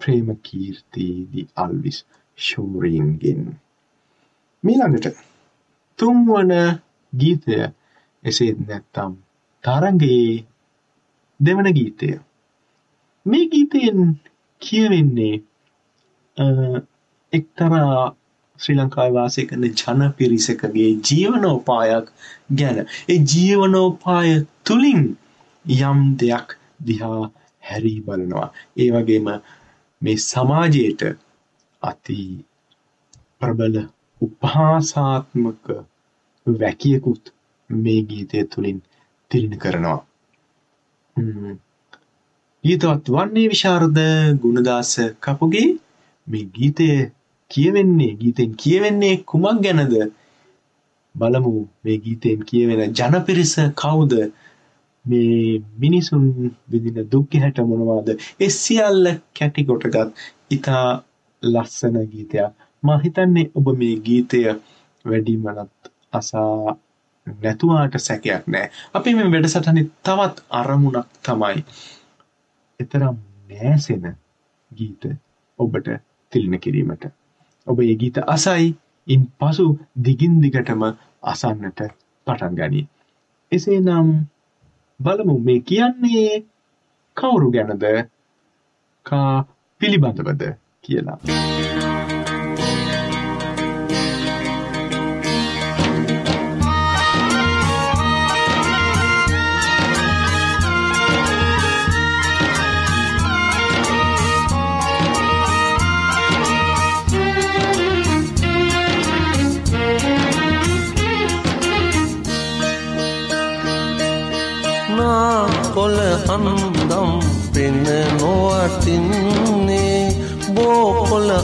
ප්‍රේම 0.00 0.28
කීර්තිදි 0.42 1.48
අල්විස් 1.56 1.98
ශූරීන්ගෙන්. 2.38 3.42
මීළඟට 4.64 5.06
තුන්වන 5.98 6.52
ගීතය 7.12 7.56
එසේත් 8.24 8.58
නැත්තම් 8.60 9.12
තරගයේ 9.64 10.44
දෙවන 11.40 11.68
ගීතය. 11.72 12.10
මේ 13.26 13.46
ගීතයෙන් 13.46 14.00
කියවෙන්නේ 14.62 15.34
එක්තරා 17.32 18.14
ශ්‍රී 18.58 18.76
ලංකාවේ 18.76 19.14
වාසය 19.14 19.46
කරන 19.46 19.64
ජන 19.72 20.12
පිරිසකගේ 20.12 20.90
ජීවනෝපායක් 21.02 22.06
ගැන. 22.54 22.78
ඒ 23.08 23.18
ජීවනෝපාය 23.26 24.30
තුලින් 24.64 25.02
යම් 25.64 26.00
දෙයක් 26.20 26.56
දිහා 26.80 27.22
හැරී 27.62 28.00
බලනවා. 28.00 28.48
ඒ 28.76 28.90
වගේම 28.92 29.28
මේ 30.02 30.16
සමාජයට 30.22 31.02
අති 31.82 32.18
ප්‍රබල 33.40 33.76
උපහාසාත්මක 34.20 35.64
වැකියකුත් 36.46 37.24
මේ 37.70 38.00
ගීතය 38.02 38.44
තුළින් 38.46 38.78
තිරිණ 39.30 39.58
කරනවා. 39.58 40.00
ගීතවත් 42.64 43.06
වන්නේ 43.08 43.48
විශාරද 43.48 43.98
ගුණදාස 44.40 44.92
කපුගේ 45.20 45.68
මේ 46.26 46.46
ගීතය 46.54 46.88
කියවෙන්නේ 47.50 48.12
ගීතෙන් 48.14 48.56
කියවෙන්නේ 48.56 49.14
කුමක් 49.24 49.60
ගැනද? 49.64 49.94
බලමු 51.14 51.52
මේ 51.84 51.98
ගීතයෙන් 51.98 52.40
කියවෙන 52.42 52.94
ජනපිරිස 52.94 53.54
කවුද? 53.74 54.12
මේ 55.06 55.62
මිනිසුන් 55.78 56.24
විඳින 56.70 57.10
දුක් 57.12 57.26
ගැහැට 57.30 57.58
මොනවාද? 57.64 58.08
ඒ 58.40 58.50
සියල්ල 58.52 59.04
කැටි 59.38 59.64
කොටගත් 59.64 60.24
ඉතා 60.50 60.86
ලස්සන 61.42 61.96
ගීතයක්. 62.12 62.52
මා 62.82 62.98
හිතන්නේ 62.98 63.50
ඔබ 63.54 63.66
මේ 63.78 63.96
ගීතය 64.00 64.42
වැඩිමනත් 65.04 65.92
අසා 66.12 66.76
නැතුවාට 67.26 67.94
සැකයක් 67.98 68.46
නෑ. 68.46 68.70
අපි 68.94 69.14
මේ 69.14 69.30
වැඩසටහනේ 69.32 69.86
තවත් 70.02 70.44
අරමුණක් 70.50 71.08
තමයි 71.22 71.64
එතරම් 72.80 73.16
නෑසෙන 73.50 74.04
ගීත 74.70 75.04
ඔබට 75.58 75.88
තිලින 76.32 76.60
කිරීමට. 76.60 77.04
ඔබ 77.66 77.78
ඒ 77.80 77.96
ගීත 77.96 78.18
අසයි 78.26 78.74
ඉන් 79.06 79.22
පසු 79.38 79.66
දිගින් 80.04 80.40
දිගටම 80.42 80.82
අසන්නට 81.24 81.80
පටන් 82.26 82.54
ගනී. 82.54 82.86
එසේනම් 83.52 84.08
බලමු 85.00 85.38
මේ 85.40 85.60
කියන්නේ 85.62 86.44
කවුරු 87.16 87.50
ගැනද 87.50 87.84
කා 89.06 89.34
පිළිබඳවද 89.80 90.42
කියලා. 90.84 91.18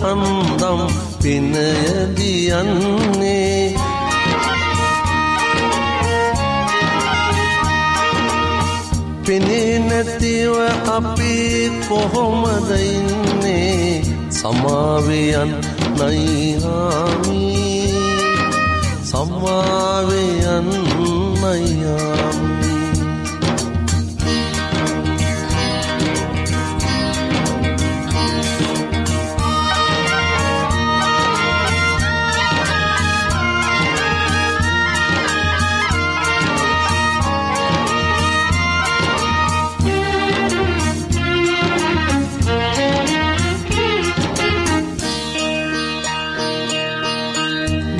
අන්දම් 0.04 0.80
පෙනයදියන්නේ. 1.22 2.82
පෙනේ 9.26 9.78
නැතිව 9.78 10.54
අපි 10.96 11.70
කොහොමද 11.88 12.70
ඉන්නේ? 12.70 14.02
සමාවයන් 14.30 15.50
නයිහාමි. 15.98 17.52
සමාවයන් 19.04 20.68
නයිහාමි. 21.42 21.81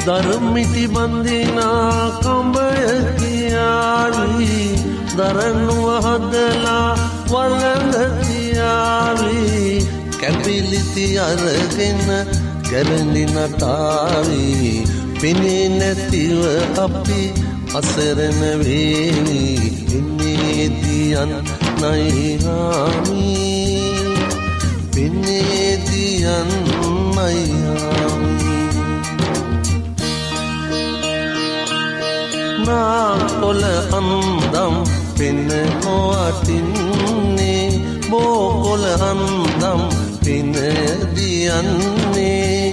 දරමිටි 0.06 0.84
බඳිනා 0.88 2.22
කඹය 2.22 2.70
කියාවි. 3.18 4.78
දරනුව 5.18 5.86
හදලා 6.06 6.90
වලඳතියාවි 7.32 9.42
කැපිලිති 10.20 11.06
අරගෙන 11.26 12.02
ගැරලි 12.70 13.24
නටාවි. 13.34 14.46
පිනේ 15.20 15.66
නැතිව 15.78 16.40
අපි 16.84 17.22
අසරණ 17.78 18.40
වේවි 18.62 19.44
ඉන්නේදියන් 19.98 21.32
නයිහාමි. 21.82 23.26
පින්නේදියන් 24.94 26.50
නයිහාමි 32.66 32.68
නාකොල 32.68 33.62
අන්දම් 33.98 34.74
පෙන්න 35.18 35.48
නොවටින්නේ. 35.84 37.68
බෝකොල 38.10 38.84
අන්දම් 39.10 39.80
පෙන 40.24 40.52
දියන්නේ. 41.16 42.72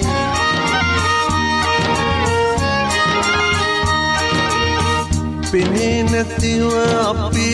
පෙනේ 5.51 5.99
නැතිව 6.03 6.71
අපි 7.09 7.49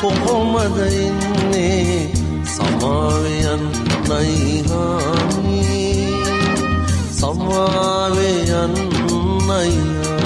කොහොමද 0.00 0.78
ඉන්නේ? 1.02 2.12
සමාවයන් 2.54 3.62
නයිහාමි. 4.08 5.62
සමාවයන් 7.20 8.74
නයිහාමි 9.48 10.17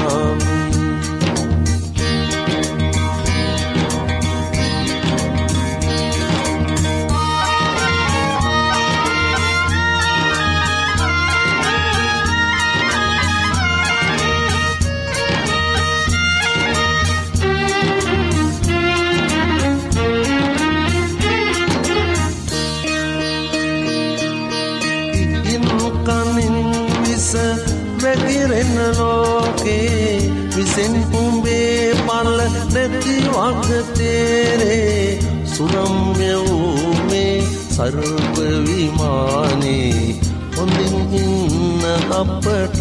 ලෝකේ 28.93 30.31
විසෙන් 30.57 30.95
උඹේ 31.15 31.95
පල්ල 31.99 32.39
නැති 32.75 33.17
වගතේරේ 33.35 35.19
සුරම්ය 35.47 36.31
වූ 36.41 36.95
මේ 37.09 37.37
සර්ප 37.71 38.37
විමානේ 38.67 40.17
හොඳින් 40.57 40.97
ඉන්න 41.15 41.85
අපටත් 42.13 42.81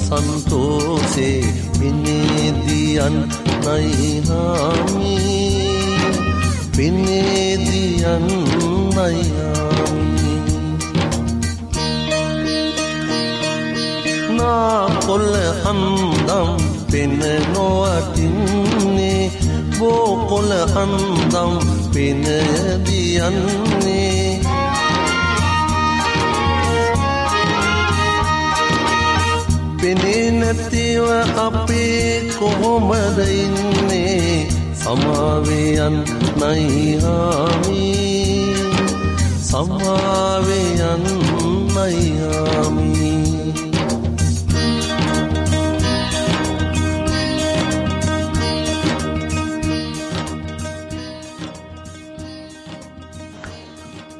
සන්තෝසේ 0.00 1.40
පිනේදියන් 1.78 3.16
නයිහාමි 3.64 5.16
පිනේදියන් 6.76 8.26
නයිහාමි 8.96 9.69
කොල්ල 15.06 15.34
අන්දම් 15.64 16.50
පෙන 16.90 17.12
නොවටින්නේ 17.54 19.24
බෝකොල 19.78 20.50
අන්දම් 20.76 21.52
පෙනදියන්නේ 21.94 23.60
පෙනේ 29.80 30.30
නැතිව 30.30 31.06
අපේ 31.36 32.20
කොහොමද 32.38 33.18
ඉන්නේ? 33.18 34.48
සමාවයන් 34.74 35.96
නයිහාමි. 36.40 37.84
සමාවයන් 39.42 41.04
නයිහාමි. 41.74 43.19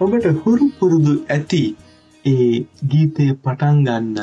ඔබට 0.01 0.27
හුරු 0.43 0.67
පුරුදු 0.77 1.15
ඇති 1.29 1.63
ඒ 2.25 2.51
ගීතය 2.91 3.25
පටන් 3.43 3.81
ගන්න 3.87 4.19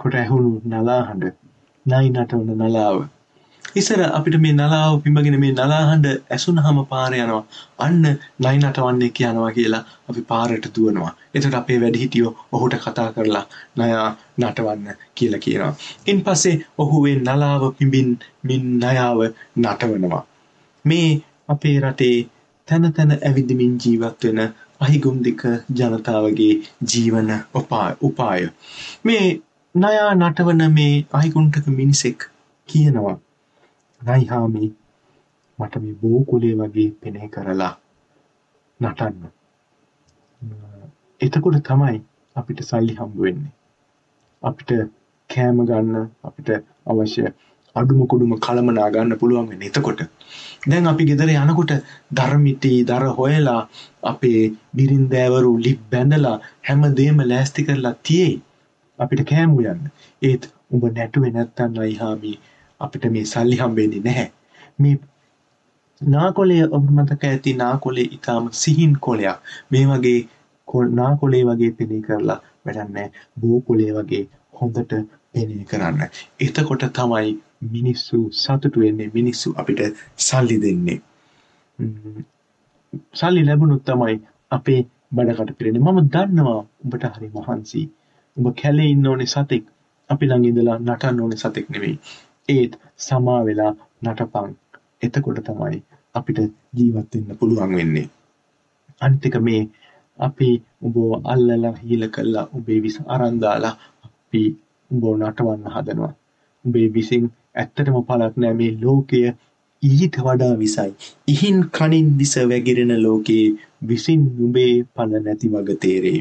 කොට 0.00 0.14
ඇහුණු 0.14 0.52
නලාහඬ 0.66 1.24
නයි 1.86 2.06
නටවන 2.10 2.52
නලාව 2.60 2.96
ඉස්සර 3.74 4.00
අපිට 4.08 4.36
මේ 4.36 4.52
නලාව 4.52 4.94
පිඹගෙන 5.02 5.36
මේ 5.38 5.52
නලාහඬ 5.52 6.06
ඇසුනහම 6.30 6.78
පාර 6.86 7.10
යනවා. 7.12 7.42
අන්න 7.78 8.00
නයි 8.38 8.56
නටවන්නේ 8.60 9.10
කියනවා 9.10 9.50
කියලා 9.50 9.82
අපි 10.08 10.22
පාරට 10.22 10.70
දුවනවා. 10.70 11.12
එතකොට 11.34 11.54
අපේ 11.54 11.78
වැඩිහිටියෝ 11.78 12.34
ඔහුට 12.52 12.74
කතා 12.78 13.08
කරලා 13.12 13.44
නයා 13.76 14.08
නටවන්න 14.38 14.98
කියලා 15.14 15.40
කියනවා. 15.40 15.72
ඉන්පස්සේ 16.06 16.56
ඔහු 16.78 17.06
ඒ 17.06 17.16
නලාව 17.18 17.62
පිඹින් 17.74 18.10
මින් 18.44 18.66
නයාව 18.78 19.18
නටවනවා. 19.58 20.24
මේ 20.84 21.08
අපේ 21.48 21.78
රටේ 21.80 22.16
තැන 22.70 22.92
තැන 22.92 23.12
ඇවිදිමින් 23.18 23.78
ජීවත් 23.84 24.26
වෙන 24.26 24.40
අහිගුම්දික 24.80 25.42
ජනතාවගේ 25.74 26.52
ජීවන 26.90 27.30
උපාය. 28.02 28.42
මේ 29.04 29.24
නයා 29.74 30.12
නටවන 30.14 30.62
මේ 30.72 30.92
අහිගුන්ටක 31.12 31.66
මිනිසෙක් 31.72 32.28
කියනවා 32.68 33.16
නයිහාමි 34.00 34.72
මට 35.58 35.82
මේ 35.82 35.94
බෝකුලේ 35.96 36.54
වගේ 36.56 36.88
පෙනේ 37.00 37.28
කරලා 37.28 37.74
නටන්න. 38.80 39.30
එතකොට 41.20 41.60
තමයි 41.64 41.98
අපිට 42.36 42.62
සල්ලි 42.62 42.94
හම්බ 42.94 43.16
වෙන්නේ. 43.18 43.52
අපිට 44.42 44.70
කෑම 45.30 45.58
ගන්න 45.64 46.10
අපිට 46.24 46.48
අවශ්‍ය 46.86 47.24
අඩුම 47.76 48.00
කුඩුම 48.06 48.32
කළමනා 48.38 48.88
ගන්න 48.90 49.18
පුළුවන් 49.18 49.48
වෙන්නේ 49.50 49.70
එතකොට. 49.70 50.00
දැන් 50.66 50.86
අපි 50.86 51.08
ගෙදර 51.10 51.30
යනකොට 51.34 51.72
ධර්මිටි 52.12 52.72
දර 52.84 53.04
හොයලා 53.18 53.60
අපේ 54.04 54.40
බිරින්දෑවරු 54.76 55.52
ලිප් 55.58 55.80
බැඳලා 55.92 56.36
හැමදේම 56.68 57.20
ලෑස්ති 57.24 57.66
කරලා 57.66 57.94
තියෙයි. 58.02 58.40
අපිට 58.98 59.22
කෑම 59.24 59.54
උයන්න. 59.54 59.84
ඒත් 60.22 60.42
උඹ 60.70 60.84
නැටුවේ 60.90 61.32
නැත්තම් 61.36 61.78
අයිහාමි 61.78 62.32
අපිට 62.80 63.04
මේ 63.12 63.24
සල්ලි 63.26 63.56
හම්බෙන්නේ 63.56 64.02
නැහැ. 64.04 64.28
මේ 64.78 64.96
නාකොලේ 66.00 66.64
ඔබ 66.70 66.90
මතක 66.90 67.22
ඇති 67.24 67.54
නාකොලේ 67.54 68.06
ඊටාම 68.06 68.50
සිහින් 68.52 68.94
කොලයක්. 69.00 69.38
මේ 69.70 69.84
වගේ 69.86 70.18
නාකොලේ 70.92 71.44
වගේ 71.44 71.70
පෙනේ 71.72 72.02
කරලා 72.02 72.40
වැඩක් 72.64 72.90
නැහැ. 72.90 73.10
බෝ 73.40 73.60
කොලේ 73.60 73.92
වගේ 73.92 74.24
හොඳට 74.60 74.92
පෙනේ 75.32 75.64
කරන්න. 75.64 76.02
එතකොට 76.40 76.84
තමයි 76.92 77.38
මිනිස්සු 77.60 78.18
සතුටු 78.32 78.80
වෙන්නේ. 78.80 79.10
මිනිස්සු 79.14 79.54
අපිට 79.60 79.80
සල්ලි 80.16 80.56
දෙන්නේ. 80.62 80.98
සල්ලි 83.14 83.42
ලැබුණොත් 83.44 83.84
තමයි 83.84 84.16
අපේ 84.50 84.80
බඩකට 85.14 85.58
පිරෙන්නේ. 85.58 85.82
මම 85.82 86.00
දන්නවා 86.14 86.60
උඹට 86.84 87.04
හරි 87.16 87.28
මහන්සි. 87.36 87.82
උඹ 88.36 88.48
කැලේ 88.60 88.88
ඉන්න 88.94 89.06
ඕනේ 89.06 89.32
සතෙක්. 89.34 89.64
අපි 90.10 90.24
ළඟ 90.26 90.48
ඉඳලා 90.50 90.78
නටන්න 90.78 91.20
ඕනේ 91.20 91.42
සතෙක් 91.42 91.66
නෙවෙයි. 91.70 91.96
ඒත් 92.48 92.72
සමා 93.06 93.40
වෙලා 93.46 93.72
නටපන්. 94.04 94.52
එතකොට 95.02 95.40
තමයි 95.46 95.82
අපිට 96.14 96.38
ජීවත් 96.76 97.14
වෙන්න 97.14 97.38
පුළුවන් 97.38 97.76
වෙන්නේ. 97.78 98.08
අනිත් 99.00 99.26
එක 99.26 99.36
මේ 99.46 99.62
අපි 100.18 100.48
උඹව 100.82 101.12
අල්ලලා 101.32 101.74
හීල 101.82 102.04
කළා 102.14 102.48
උඹේ 102.54 102.80
විස 102.84 102.96
අරන් 103.14 103.36
දාලා 103.42 103.74
අපි 104.06 104.42
උඹව 104.90 105.12
නටවන්න 105.18 105.72
හදනවා. 105.74 106.14
උඹේ 106.64 106.88
විසින් 106.94 107.24
ඇත්තටම 107.54 108.02
පළක් 108.08 108.34
නෑ 108.36 108.54
මේ 108.60 108.72
ලෝකය 108.82 109.22
ඊට 109.82 110.16
වඩා 110.18 110.54
විසයි. 110.58 110.90
ඉහින් 111.28 111.58
කනින් 111.70 112.08
විස 112.18 112.34
වැగిරෙන 112.50 112.92
ලෝකයේ 113.02 113.46
විසින් 113.88 114.22
නුඹේ 114.38 114.72
පල 114.94 115.12
නැති 115.20 115.48
වග 115.48 115.78
තේරේ. 115.80 116.20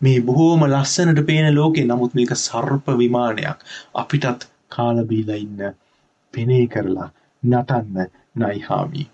මේ 0.00 0.18
බොහෝම 0.20 0.64
ලස්සනට 0.66 1.22
පේන 1.26 1.54
ලෝකේ 1.54 1.86
නමුත් 1.86 2.14
මේක 2.14 2.34
සර්ප 2.36 2.86
විමානයක්. 2.98 3.58
අපිටත් 3.94 4.48
කාලා 4.68 5.04
බීලා 5.04 5.38
ඉන්න 5.44 5.62
පෙනේ 6.34 6.66
කරලා 6.66 7.08
නටන්න 7.42 8.10
නයිහාමි. 8.36 9.04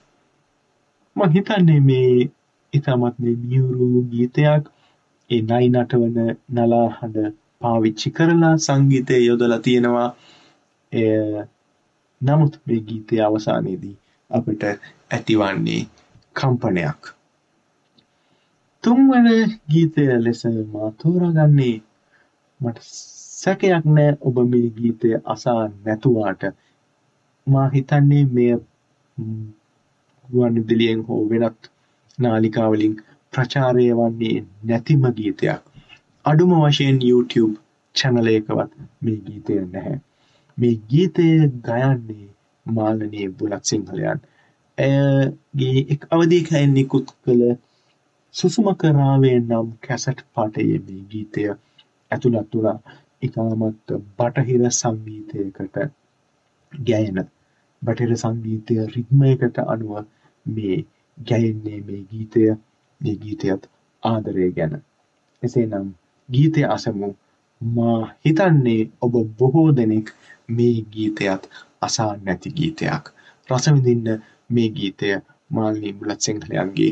මං 1.17 1.31
හිතන්නේ 1.37 1.81
මේ 1.83 2.31
ඉතාමත් 2.73 3.17
මේ 3.19 3.37
මියුරු 3.43 3.89
ගීතයක් 4.13 4.65
ඒ 5.31 5.43
නයි 5.43 5.69
නටවන 5.69 6.19
නලා 6.55 6.89
හඬ 6.97 7.35
පාවිච්චි 7.61 8.11
කරලා 8.11 8.57
සංගීතය 8.59 9.17
යොදලා 9.21 9.59
තියෙනවා. 9.59 10.11
නමුත් 12.21 12.55
මේ 12.67 12.81
ගීතය 12.81 13.21
අවසානයේදී 13.21 13.97
අපිට 14.31 14.63
ඇතිවන්නේ 15.11 15.83
කම්පනයක්. 16.37 17.03
තුන්වන 18.85 19.29
ගීතය 19.71 20.03
ලෙස 20.19 20.43
මා 20.73 20.89
තෝරාගන්නේ 20.99 21.77
මට 22.61 22.79
සැකයක් 23.39 23.85
නෑ 23.87 24.11
ඔබ 24.21 24.37
මේ 24.51 24.69
ගීතය 24.71 25.09
අසා 25.27 25.63
නැතුවාට 25.85 26.43
මා 27.47 27.69
හිතන්නේ 27.69 28.25
මෙය 28.29 28.53
ගුවන්විදුලියෙන් 30.29 31.01
හෝ 31.07 31.23
වෙනත් 31.31 31.71
නාලිකාවලින් 32.19 32.95
ප්‍රචාරය 33.33 33.87
වන්නේ 33.93 34.37
නැතිම 34.65 35.03
ගීතයක්. 35.17 35.63
අඩුම 36.25 36.53
වශයෙන් 36.63 36.99
YouTube 37.03 37.55
channel 37.95 38.29
එකවත් 38.29 38.71
මේ 39.03 39.19
ගීතය 39.27 39.61
නැහැ. 39.67 39.99
මේ 40.59 40.75
ගීතය 40.89 41.29
ගයන්නේ 41.63 42.27
මාලනී 42.67 43.29
බුලත් 43.31 43.65
සිංහලයන්. 43.65 44.21
ඇයගේ 44.79 45.87
එක් 45.89 46.03
අවධීක 46.11 46.51
නිකුත් 46.69 47.09
කළ 47.19 47.43
සුසුමකරාවේ 48.35 49.37
නම් 49.41 49.69
කැසට් 49.81 50.19
පාටයේ 50.35 50.79
මේ 50.81 51.03
ගීතය 51.11 51.43
ඇතුළත් 52.11 52.51
වුණා 52.53 52.79
ඉතාමත් 53.23 53.95
බටහිර 54.17 54.65
සංගීතයකට 54.73 55.77
ගැයෙන 56.73 57.19
බටහිර 57.83 58.13
සංගීතය 58.17 58.75
රිද්මයකට 58.87 59.59
අනුව 59.65 59.95
මේ 60.47 60.77
ගැයෙන්නේ 61.19 61.81
මේ 61.83 62.03
ගීතය 62.05 62.45
මේ 63.01 63.17
ගීතයත් 63.17 63.63
ආදරය 64.03 64.51
ගැන. 64.53 64.75
එසේනම් 65.43 65.89
ගීතය 66.29 66.63
අසමු 66.67 67.09
මා 67.61 68.01
හිතන්නේ 68.25 68.81
ඔබ 69.01 69.15
බොහෝ 69.39 69.69
දෙනෙක් 69.77 70.15
මේ 70.49 70.77
ගීතයත් 70.93 71.43
අසා 71.81 72.13
නැති 72.19 72.51
ගීතයක්. 72.53 73.05
රසවිඳින්න 73.49 74.23
මේ 74.51 74.69
ගීතය 74.71 75.09
මාල්නී 75.51 75.93
බුලත් 75.93 76.21
සිංහලයන්ගේ 76.21 76.91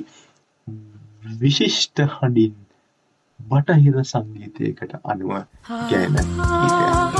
විශිෂ්ට 1.40 2.06
හඬින් 2.08 2.56
බටහිර 3.40 4.02
සංගීතයකට 4.04 4.98
අනුව 5.04 5.32
ගැන 5.88 6.14
ගීතයක්. 6.16 7.15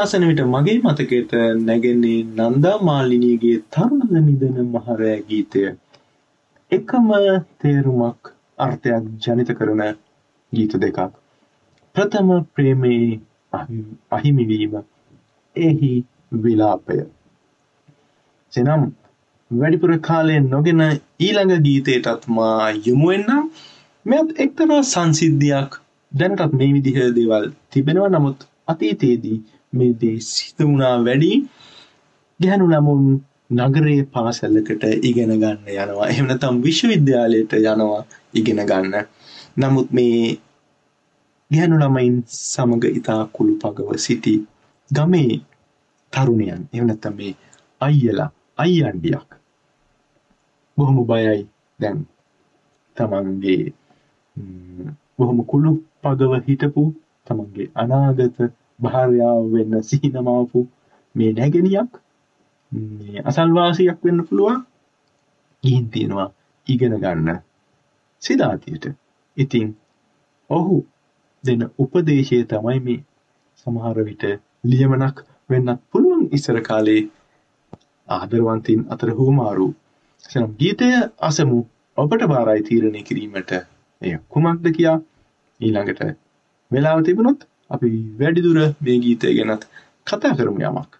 මේ 0.00 0.08
ගීතය 0.08 0.18
අසන 0.18 0.28
විට 0.28 0.40
මගේ 0.40 0.80
මතකයට 0.84 1.32
නැගෙන්නේ 1.56 2.22
නන්දා 2.22 2.78
මාලිනීගේ 2.82 3.56
තරුණද 3.56 4.12
නිදන 4.12 4.62
මහරෑ 4.62 5.22
ගීතය. 5.28 5.76
එකම 6.70 7.12
තේරුමක් 7.60 8.32
අර්ථයක් 8.58 9.02
ජනිත 9.28 9.52
කරන 9.52 9.94
ගීත 10.54 10.76
දෙකක්. 10.76 10.98
ප්‍රථම 11.94 12.42
ප්‍රේමයේ 12.42 13.20
අහි- 13.52 13.98
අහිමිවීම 14.12 14.76
එහි 15.56 16.04
විලාපය. 16.32 17.00
සෙනම් 18.52 18.92
වැඩිපුර 19.52 19.98
කාලය 19.98 20.40
නොගෙන 20.40 20.80
ඊළඟ 21.20 21.62
ගීතයටත් 21.62 22.28
මා 22.28 22.70
යොමුවෙන්නම් 22.70 23.50
මෙත් 24.06 24.40
එක්තරා 24.40 24.80
සංසිද්ධියක් 24.80 25.80
දැනටත් 26.18 26.52
මේ 26.52 26.72
විදිහ 26.72 26.94
දේවල් 26.94 27.50
තිබෙනවා 27.72 28.08
නමුත් 28.08 28.36
අතීතයේදී 28.68 29.59
මේ 29.72 29.92
දේ 29.94 30.18
සිත 30.22 30.58
වුණා 30.60 30.94
වැඩි. 31.06 31.32
ගැහැණු 32.40 32.66
ළමුන් 32.68 33.02
නගරයේ 33.52 34.04
පාසලකට 34.06 34.84
ඉගෙන 35.02 35.32
ගන්න 35.32 35.58
යනවා. 35.74 36.08
එහෙම 36.08 36.26
නැත්නම් 36.26 36.56
විශ්වවිද්‍යාලයට 36.64 37.52
යනවා 37.54 38.02
ඉගෙන 38.34 38.60
ගන්න. 38.70 38.94
නමුත් 39.56 39.88
මේ 39.92 40.38
ගැහැණු 41.50 41.76
ළමයින් 41.78 42.16
සමග 42.52 42.84
ඉතා 42.98 43.22
කුළු 43.34 43.52
පගව 43.62 43.88
සිටි 43.98 44.34
ගමේ 44.90 45.32
තරුණයන් 46.12 46.62
එහෙම 46.72 46.86
නැත්නම් 46.86 47.14
මේ 47.16 47.32
අයියලා 47.80 48.30
අයියන්ඩියක් 48.58 49.28
බොහොම 50.78 50.98
බයයි 51.08 51.42
දැන් 51.80 51.98
තමන්ගේ 52.96 53.72
ම්, 54.36 54.88
බොහොම 55.16 55.38
කුළු 55.44 55.70
පගව 56.02 56.32
හිටපු 56.46 56.82
තමන්ගේ 57.26 57.66
අනාගත 57.74 58.38
භාර්යාව 58.80 59.42
වෙන්න 59.52 59.82
සිහිනමාපු 59.82 60.64
මේ 61.14 61.32
නැගෙනියක් 61.32 62.00
මේ 62.96 63.24
අසල්වාසියක් 63.24 63.98
වෙන්න 64.02 64.24
පුළුවන් 64.24 64.60
ගිහින් 65.64 65.86
තියෙනවා 65.90 66.28
ඉගෙන 66.66 66.96
ගන්න 66.98 67.40
සිදාතියට 68.22 68.84
ඉතින් 69.36 69.68
ඔහු 70.50 70.76
දෙන 71.44 71.62
උපදේශය 71.78 72.38
තමයි 72.46 72.78
මේ 72.80 73.00
සමහර 73.66 73.98
විට 74.02 74.24
ලියමනක් 74.64 75.16
වෙන්නත් 75.50 75.80
පුළුවන් 75.90 76.22
ඉස්සර 76.32 76.58
කාලේ 76.62 77.02
ආදරවන්තීන් 78.08 78.80
අතර 78.88 79.10
හුවමාරු. 79.10 79.68
එසනම් 80.24 80.50
ගීතය 80.56 80.88
අසමු. 81.20 81.58
ඔබට 81.98 82.22
බාරයි 82.26 82.62
තීරණය 82.62 83.02
කිරීමට. 83.02 83.52
එය 84.02 84.12
කුමක්ද 84.28 84.66
කියා 84.70 84.98
ඊළඟට 85.60 86.02
වෙලාව 86.70 87.00
තිබුණොත් 87.02 87.40
අපි 87.70 87.90
වැඩිදුර 88.20 88.58
මේ 88.84 88.98
ගීතය 89.02 89.34
ගැනත් 89.38 89.62
කතා 90.06 90.36
කරමු 90.38 90.60
යමක්. 90.70 90.90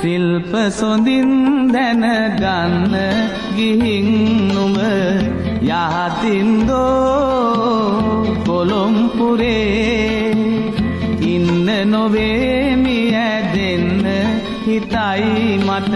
සිල්ප 0.00 0.52
සොඳින් 0.78 1.55
දැනගන්න 1.96 2.94
ගිහින් 3.56 4.08
නුම 4.48 4.76
යහතින්දෝ 5.62 6.76
කොළොම්පුරේ 8.46 10.30
ඉන්න 11.24 11.68
නොවේමි 11.90 12.98
ඇදෙන්න 13.16 14.04
හිතයි 14.66 15.58
මට 15.58 15.94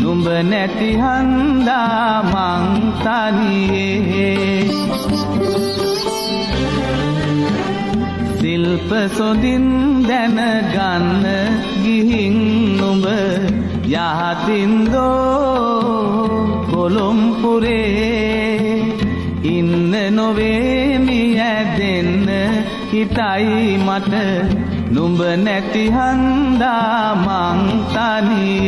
නුඹ 0.00 0.26
නැති 0.50 0.90
හන්දා 0.96 2.22
මංතනියේ 2.32 3.90
සිල්ප 8.40 8.90
සොඳින් 9.16 9.66
දැනගන්න 10.08 11.24
ගිහින් 11.82 12.36
නුඹ 12.80 13.06
යහතින්දෝ 13.92 15.50
කොළොම්පුරේ 16.70 17.80
ඉන්න 19.52 19.92
නොවේමි 20.16 21.20
ඇදෙන්න 21.40 22.28
හිතයි 22.90 23.78
මට 23.78 24.14
නුඹ 24.90 25.20
නැති 25.44 25.84
හන්දා 25.96 27.04
මංතනියේ 27.24 28.60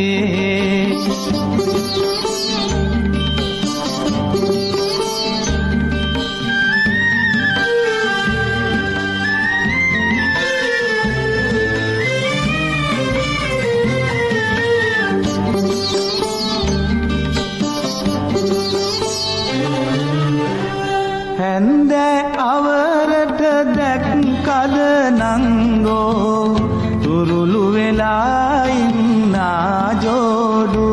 යතින්ගෝ 25.23 26.55
තුරුළු 27.03 27.63
වෙලා 27.73 28.65
ඉන්නා 28.77 29.93
ජෝඩු. 30.03 30.87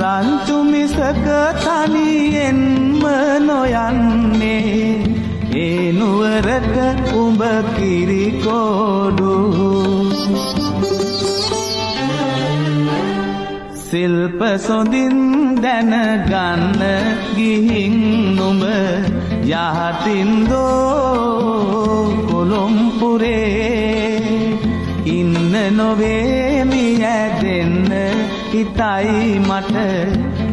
රංචු 0.00 0.56
මිසක 0.64 1.26
තනියෙන්ම 1.64 3.02
නොයන්නේ 3.46 5.02
ඒ 5.64 5.92
නුවරට 5.98 7.12
උඹ 7.22 7.42
කිරිකෝඩු. 7.76 9.34
සිල්ප 13.84 14.40
සොඳින් 14.66 15.16
දැනගන්න 15.64 16.82
ගිහින් 17.36 17.96
නුඹ 18.38 18.64
යහතින්දෝ 19.52 21.33
කොළොම්පුරේ 22.44 24.20
ඉන්න 25.06 25.54
නොවේමි 25.76 26.84
ඇදෙන්න 27.04 27.90
හිතයි 28.52 29.40
මට. 29.40 29.74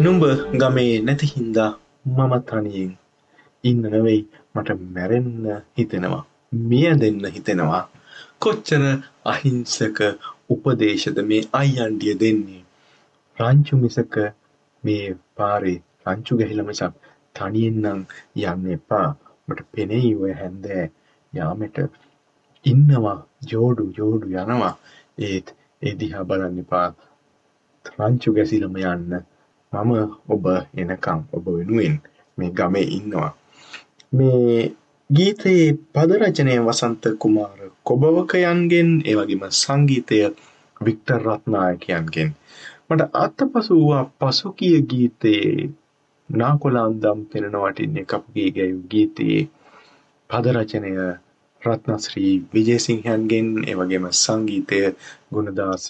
නුඹ 0.00 0.24
ගමේ 0.54 0.94
නැති 1.00 1.26
හින්දා 1.26 1.70
මම 2.08 2.34
තනියෙන් 2.42 2.90
ඉන්න 3.64 3.80
නෙවෙයි 3.84 4.20
මට 4.54 4.68
මැරෙන්න 4.90 5.46
හිතෙනවා. 5.78 6.24
මිය 6.64 6.90
දෙන්න 7.00 7.24
හිතෙනවා. 7.28 7.82
කොච්චර 8.40 8.84
අහිංසක 9.26 9.98
උපදේශද 10.50 11.18
මේ 11.22 11.42
අයියන්ඩිය 11.54 12.14
දෙන්නේ. 12.20 12.62
රංචු 13.36 13.74
මිසක 13.78 14.14
මේ 14.82 15.06
පාරේ 15.36 15.78
රංචු 16.06 16.32
ගහිලා 16.36 16.68
මිසක් 16.68 17.03
තනියෙන් 17.34 17.76
නම් 17.82 18.00
යන්න 18.42 18.72
එපා. 18.72 19.08
මට 19.48 19.66
පෙනෙයි 19.72 20.10
ඔය 20.16 20.32
හැන්දෑ 20.32 20.86
යාමට 21.32 21.78
ඉන්නවා 22.64 23.18
ජෝඩු 23.50 23.84
ජෝඩු 23.98 24.26
යනවා. 24.34 24.74
ඒත් 25.20 25.46
ඒ 25.82 25.94
දිහා 26.00 26.24
බලන්න 26.24 26.58
එපා. 26.58 26.88
රංචු 27.94 28.32
ගැසිලම 28.32 28.76
යන්න 28.84 29.12
මම 29.72 29.92
ඔබ 30.28 30.44
එනකම් 30.74 31.20
ඔබ 31.32 31.44
වෙනුවෙන් 31.48 31.96
මේ 32.38 32.50
ගමේ 32.52 32.86
ඉන්නවා. 32.92 33.32
මේ 34.12 34.56
ගීතයේ 35.10 35.66
පද 35.92 36.10
රචනය 36.18 36.54
වසන්ත 36.60 37.04
කුමාර 37.18 37.58
කොබවකයන්ගෙන් 37.84 38.90
ඒ 39.04 39.16
වගේම 39.16 39.42
සංගීතය 39.52 40.18
වික්ටර් 40.80 41.20
රත්නායකයන්ගෙන් 41.24 42.30
මට 42.88 43.02
අත්පසු 43.16 43.74
වූවා 43.74 44.04
පසුගිය 44.20 44.78
ගීතයේ 44.84 45.70
නාකොලාන්දම් 46.30 47.20
පෙනෙන 47.26 47.56
වටින්නේ 47.58 48.06
කපුගේ 48.06 48.50
ගැයූ 48.50 48.82
ගීතයේ 48.90 49.42
පද 50.30 50.54
රචනය 50.54 50.92
රත්නශ්‍රී 51.62 52.32
විජේසිංහයන්ගෙන් 52.54 53.48
ඒ 53.64 53.74
වගේම 53.74 54.06
සංගීතය 54.14 54.80
ගුණදාස 55.32 55.84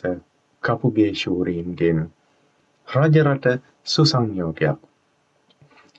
කපුගේ 0.63 1.13
ශූරීන්ගෙන්. 1.15 1.99
රජරට 2.89 3.47
සුසංයෝගයක්. 3.87 4.79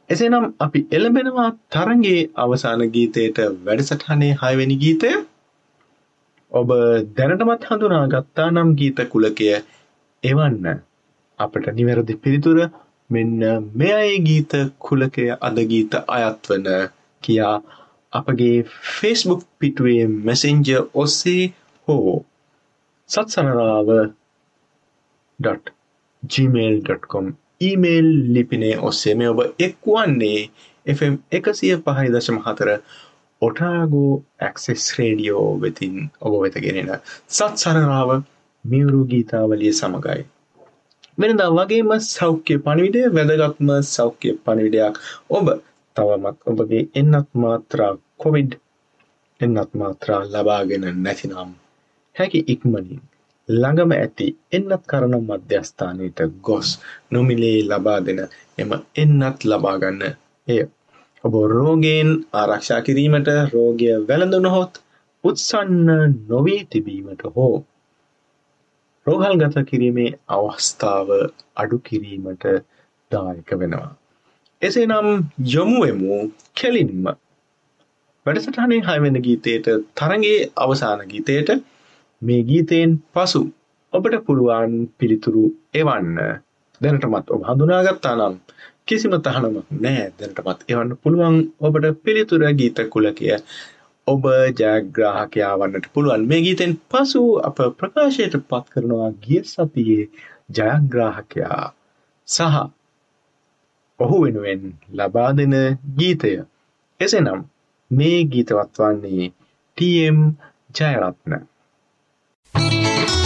එසේනම් 0.10 0.46
අපි 0.60 0.80
එළඹෙනවා 0.92 1.50
තරගේ 1.72 2.20
අවසාන 2.36 2.82
ගීතයට 2.90 3.38
වැඩසටහනේ 3.66 4.34
හයවෙනි 4.36 4.78
ගීතය. 4.78 5.12
ඔබ 6.52 6.70
දැනටමත් 7.18 7.70
හඳුනා 7.70 8.06
ගත්තා 8.08 8.50
නම් 8.52 8.70
ගීත 8.76 9.00
කුලකය 9.10 9.48
එවන්න. 10.24 10.66
අපට 11.40 11.66
නිවැරදි 11.74 12.16
පිළිතුර 12.18 12.60
මෙන්න 13.10 13.39
මෙයයි 13.74 14.20
ගීත 14.20 14.53
කුලකය 14.80 15.26
අද 15.39 15.58
ගීත 15.66 15.93
අයත් 16.10 16.49
වන 16.49 16.68
කියා 17.24 17.56
අපගේ 18.14 18.58
ෆේස්බුක් 18.89 19.41
පිටුවේ 19.60 20.03
මැසෙන්ජර් 20.24 20.84
ඔස්සේ 20.95 21.43
හෝ 21.88 22.14
සත්සනරාව 23.10 23.89
gmail.com 26.24 27.26
ඊමේල් 27.62 28.08
ලිපිනේ 28.34 28.76
ඔස්සේ 28.82 29.16
මේ 29.16 29.30
ඔබ 29.30 29.41
එක්වන්නේ 29.60 30.39
FM 30.86 31.16
එකසිය 31.32 31.74
පහයි 31.80 32.14
දශම 32.14 32.39
හතර 32.39 32.70
ඔටාගෝ 33.41 34.12
ඇක්සෙස් 34.41 34.86
රේඩියෝ 34.97 35.47
වෙතින් 35.62 35.95
ඔබ 36.22 36.34
වෙතගෙනෙන 36.41 36.91
සත් 37.30 37.53
සරරාව 37.58 38.12
මියුරු 38.66 39.01
ගීතාවලිය 39.06 39.74
සමඟයි. 39.74 40.22
වෙනදා 41.18 41.49
වගේම 41.51 41.91
සෞඛ්‍ය 42.05 42.55
පණිවිඩය 42.59 43.01
වැදගත්ම 43.13 43.70
සෞඛ්‍ය 43.88 44.30
පණිවිඩයක් 44.43 44.95
ඔබ 45.32 45.47
තවමත් 45.95 46.38
ඔබගේ 46.45 46.84
එන්නත් 46.95 47.30
මාත්‍රා 47.36 47.91
කොවිඩ් 48.18 48.51
එන්නත් 49.39 49.72
මාත්‍රා 49.74 50.22
ලබාගෙන 50.28 50.86
නැතිනම් 50.99 51.51
හැකි 52.16 52.39
ඉක්මනින් 52.47 53.03
ළඟම 53.49 53.91
ඇති 53.93 54.28
එන්නත් 54.51 54.84
කරන 54.86 55.16
මධ්‍යස්ථානයට 55.20 56.20
ගොස් 56.41 56.70
නොමිලේ 57.11 57.59
ලබා 57.63 57.99
දෙන 57.99 58.22
එම 58.57 58.72
එන්නත් 58.95 59.39
ලබාගන්න 59.43 60.01
එය. 60.47 60.61
ඔබ 61.24 61.34
රෝගයෙන් 61.51 62.09
ආරක්ෂා 62.34 62.82
කිරීමට 62.82 63.30
රෝගය 63.53 63.88
වැළඳුනහොත් 64.07 64.74
උත්සන්න 65.24 65.88
නොවී 66.30 66.61
තිබීමට 66.70 67.24
හෝ 67.30 67.55
රෝහල් 69.08 69.36
ගත 69.38 69.62
කිරීමේ 69.66 70.10
අවස්ථාව 70.30 71.10
අඩු 71.56 71.78
කිරීමට 71.80 72.45
දායක 73.12 73.51
වෙනවා. 73.56 73.91
එසේ 74.62 74.86
නම් 74.86 75.08
යොමුුවමු 75.51 76.16
කෙලින්ම. 76.53 77.03
වැඩසටහනේ 78.26 78.82
හයවෙන 78.82 79.20
ගීතයට 79.22 79.68
තරගේ 79.95 80.39
අවසාන 80.58 81.03
ගීතයට 81.08 81.49
මේ 82.22 82.41
ගීතයෙන් 82.43 82.91
පසු 83.14 83.41
ඔබට 83.93 84.16
පුළුවන් 84.26 84.74
පිළිතුරු 84.97 85.43
එවන්න. 85.74 86.18
දැනටමත් 86.82 87.30
ඔබ 87.30 87.41
හඳුනාගත්තා 87.43 88.16
නම් 88.18 88.36
කිසිම 88.86 89.14
තහනමක් 89.20 89.68
නෑ 89.80 90.03
දැනටමත් 90.18 90.66
එවන්න 90.68 90.97
පුළුවන් 90.97 91.38
ඔබට 91.62 91.86
පිළිතුර 92.03 92.43
ගීත 92.53 92.80
කුලකය 92.89 93.32
ඔබ 94.08 94.26
ජයග්‍රාහකයා 94.58 95.53
වන්නට 95.60 95.88
පුළුවන්. 95.93 96.24
මේ 96.28 96.41
ගීතෙන් 96.41 96.74
පසු 96.89 97.22
අප 97.41 97.58
ප්‍රකාශයට 97.78 98.36
පත් 98.49 98.66
කරනවා 98.74 99.10
ගිය 99.24 99.41
සතියේ 99.45 100.06
ජයග්‍රාහකයා 100.58 101.64
සහ 102.28 102.60
ඔහු 103.99 104.22
වෙනුවෙන් 104.24 104.64
ලබා 104.91 105.32
දෙන 105.34 105.56
ගීතය. 105.97 106.32
එසෙනම් 106.99 107.41
මේ 107.91 108.20
ගීතවත් 108.26 108.80
වන්නේ 108.80 109.34
ටම් 109.78 110.20
ජයරත්න. 110.76 111.34
නාමල් 112.53 113.25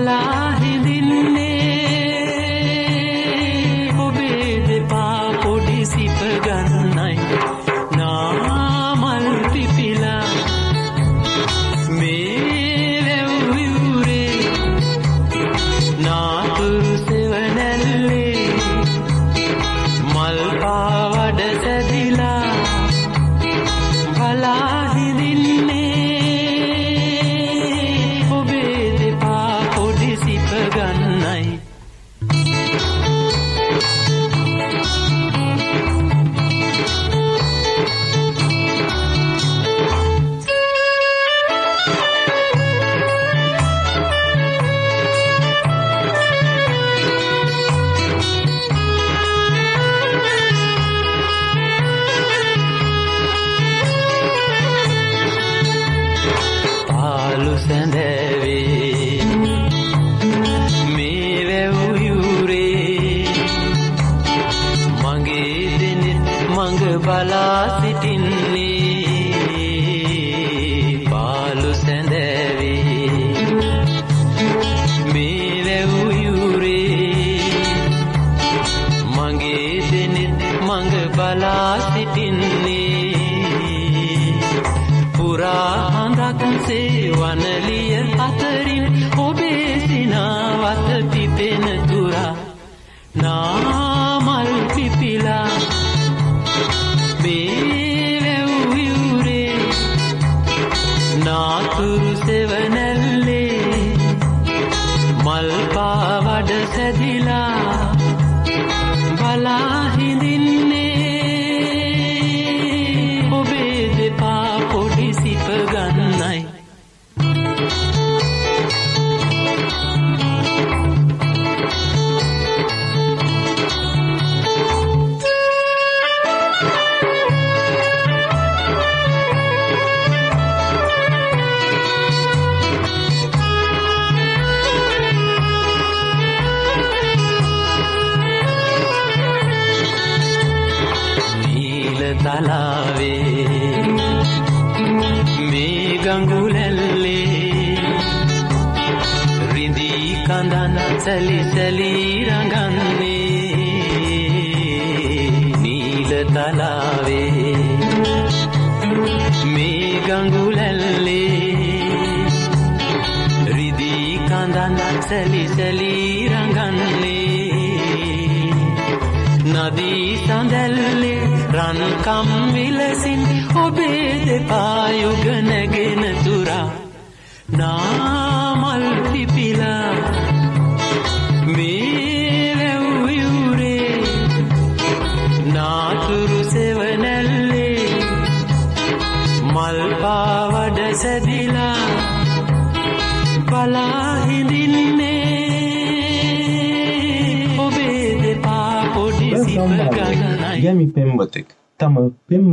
බලා 0.00 0.52
හිඳින්නේ 0.52 1.49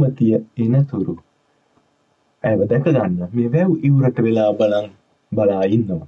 පෙම්වතිය 0.08 0.36
එනතුරු. 0.58 1.16
ඇව 2.44 2.62
දැක 2.70 2.86
ගන්න 2.88 3.30
මේ 3.34 3.50
වැව් 3.50 3.72
ඉවරට 3.84 4.20
වෙලා 4.20 4.52
බලන් 4.54 4.88
බලා 5.32 5.64
ඉන්නවා. 5.68 6.08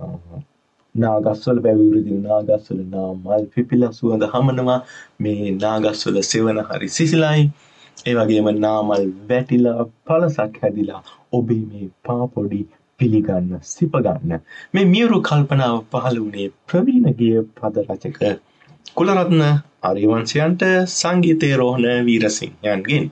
ආහ්. 0.00 0.42
නාගස්වල 0.94 1.58
වැවිවරදින 1.66 2.22
නාගස්වල 2.22 2.80
නා 2.86 3.08
මල් 3.14 3.46
පිපිලා 3.54 3.92
සුවඳ 3.92 4.24
හමනවා. 4.34 4.80
මේ 5.20 5.52
නාගස්වල 5.56 6.22
සෙවන 6.22 6.62
හරි 6.70 6.88
සිසිලයි. 6.88 7.50
ඒ 8.06 8.14
වගේම 8.14 8.50
නාමල් 8.58 9.06
වැටිලා 9.28 9.90
පළසක් 10.06 10.58
හැදිලා 10.62 11.02
ඔබේ 11.32 11.62
මේ 11.62 11.86
පාපොඩි 12.04 12.60
පිළිගන්න 13.00 13.52
සිප 13.64 13.94
ගන්න. 13.98 14.42
මේ 14.74 14.84
මියුරු 14.84 15.22
කල්පනාව 15.22 15.78
පහළ 15.92 16.18
වුණේ 16.18 16.52
ප්‍රවීණ 16.68 17.16
ගිය 17.20 17.40
පද 17.58 17.86
රචක 17.86 18.20
කුලරත්න 18.96 19.42
අරිවංශයන්ට 19.82 20.62
සංගීතය 20.90 21.48
රෝහණ 21.54 22.04
වීරසිංහයන්ගෙන්. 22.04 23.06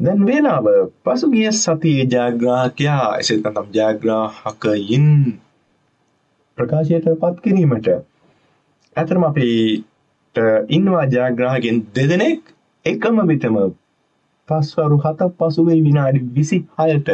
දැන් 0.00 0.20
වේලාව 0.26 0.66
පසුගිය 1.04 1.50
සතියේ 1.54 2.06
ජයග්‍රාහකයා 2.06 3.08
එසේත් 3.16 3.42
නැත්නම් 3.44 3.68
ජයග්‍රාහකයින් 3.74 5.08
ප්‍රකාශයට 6.58 7.10
පත් 7.16 7.36
කිරීමට 7.40 7.90
ඇතරම 8.96 9.24
අපිට 9.24 10.40
ඉන්නවා 10.70 11.04
ජයග්‍රාහකෙන් 11.08 11.84
දෙදෙනෙක් 11.94 12.54
එකම 12.84 13.20
විටම 13.26 13.58
පස්වරු 14.48 14.96
හතක් 14.98 15.30
පසුවේ 15.38 15.78
විනාඩි 15.82 16.20
විසි 16.34 16.58
හයට 16.78 17.08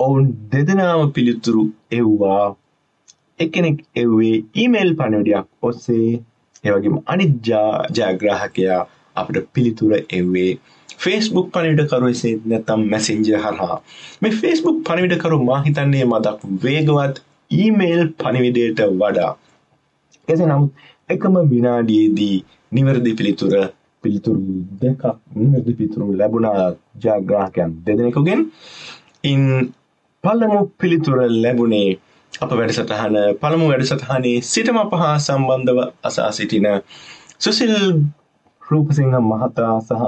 ඔවුන් 0.00 0.26
දෙදෙනාම 0.52 1.12
පිළිතුරු 1.12 1.64
එව්වා. 1.92 2.46
එකනෙක් 3.40 3.78
එව්වේ 3.96 4.36
ඊමේල් 4.54 4.90
පණවිඩයක් 4.94 5.46
ඔස්සේ. 5.62 6.10
ඒවගේම 6.64 6.96
අනිජ්ජා 7.06 7.70
ජයග්‍රාහකයා 7.96 8.80
අපට 9.16 9.36
පිළිතුර 9.52 9.92
එව්වේ 10.10 10.50
ෆේස්බුක් 10.98 11.48
පණවිඩකරුවසේ 11.52 12.34
නැතම් 12.46 12.82
මැසිංජ 12.92 13.30
හරහා. 13.36 13.78
මේ 14.22 14.34
ෆේස්බුක් 14.34 14.78
පණවිඩකරු 14.84 15.38
මාහිතන්නේ 15.44 16.04
මදක් 16.04 16.40
වේගවත් 16.62 17.22
ඊමේල් 17.50 18.02
පණිවිඩයට 18.20 18.80
වඩා. 18.94 19.32
එසේ 20.28 20.46
නමුත් 20.46 20.72
එකම 21.08 21.34
විනාඩියේදී 21.50 22.36
නිවැරදි 22.72 23.12
පිළිතුර 23.14 23.54
පිළිතුරු 24.04 24.40
දෙකක් 24.82 25.02
නිවැරදි 25.36 25.72
පිළිතුරු 25.72 26.06
ලැබුණා 26.12 26.64
ජාග්‍රාහකයන් 27.04 27.70
දෙදෙනෙකුගෙන්. 27.86 28.40
ඉන් 29.24 29.42
පළමු 30.24 30.60
පිළිතුර 30.80 31.18
ලැබුණේ 31.36 31.88
අප 32.36 32.50
වැඩසටහන 32.52 33.16
පළමු 33.40 33.66
වැඩසටහනේ 33.68 34.36
සිටම 34.44 34.78
පහා 34.90 35.12
සම්බන්ධව 35.18 35.78
අසා 36.02 36.30
සිටින 36.32 36.68
සුසිල් 37.38 37.74
රූපසිංහ 38.62 39.16
මහතා 39.22 39.74
සහ 39.80 40.02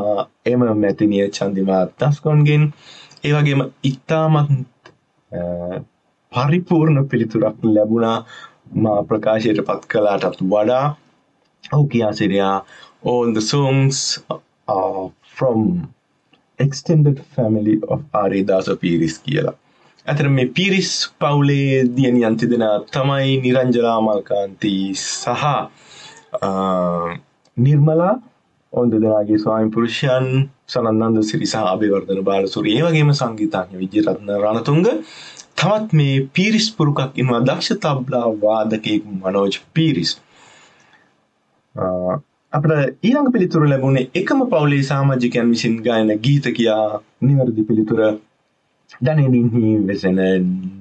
එම 0.47 0.65
මැතිනිය 0.77 1.27
චන්දිමා 1.31 1.83
දස්කොන්ගෙන් 1.99 2.65
ඒවගේම 3.25 3.63
ඉතාමත් 3.85 4.93
පරිපූර්ණ 6.33 7.09
පිළිතුරක් 7.09 7.59
ලැබුණා 7.67 8.19
මා 8.77 8.99
ප්‍රකාශයට 9.05 9.61
පත් 9.67 9.83
කලාටත් 9.87 10.43
වඩා 10.47 10.85
ඔහු 11.65 11.85
කියා 11.87 12.13
Siriya 12.13 12.57
all 13.05 13.33
the 13.33 13.41
songs 13.43 13.99
are 14.69 15.11
from 15.31 15.89
extended 16.59 17.19
family 17.37 17.75
of 17.89 18.01
ආරිදාස 18.13 18.69
Peiris 18.81 19.17
කියලා. 19.19 19.57
ඇතර 20.09 20.29
මේ 20.31 20.49
පිරිස් 20.51 20.91
පවුලේ 21.21 21.85
දියනියන් 21.97 22.37
තිදෙන 22.37 22.65
තමයි 22.91 23.33
නිරංජලා 23.43 23.99
මල්කාන්ති 24.01 24.75
සහ 24.95 25.45
නිර්මලා 27.57 28.15
ඔවුන් 28.73 28.93
දෙදෙනාගේ 28.93 29.39
ස්වාමි 29.39 29.71
පුරුෂයන් 29.71 30.29
සනන්දන්ද 30.69 31.21
සිරි 31.23 31.47
සහ 31.47 31.67
අභිවර්ධන 31.67 32.23
බාලසූරිය 32.23 32.77
ඒ 32.77 32.87
වගේම 32.87 33.13
සංගීතඥ 33.13 33.81
විජයරත්න 33.83 34.33
රණතුංග. 34.37 34.87
තවත් 35.55 35.93
මේ 35.93 36.17
පීරිස් 36.35 36.69
පුරුකක් 36.71 37.21
ඉන්නවා 37.21 37.41
දක්ෂ 37.41 37.79
තබ්ලා 37.79 38.27
වාදකයෙක් 38.43 39.05
මනෝජ් 39.17 39.59
පීරිස්. 39.75 40.13
අපට 42.53 42.73
ඊළඟ 43.03 43.31
පිළිතුර 43.33 43.67
ලැබුණේ 43.67 44.11
එකම 44.15 44.41
පවුලේ 44.47 44.83
සාමාජිකයන් 44.85 45.51
විසින් 45.51 45.77
ගායන 45.83 46.15
ගීත 46.19 46.47
කියා 46.57 47.03
නිවැරදි 47.23 47.63
පිළිතුර 47.63 48.01
දනනින්හි 48.99 49.65
වෙසෙන 49.87 50.19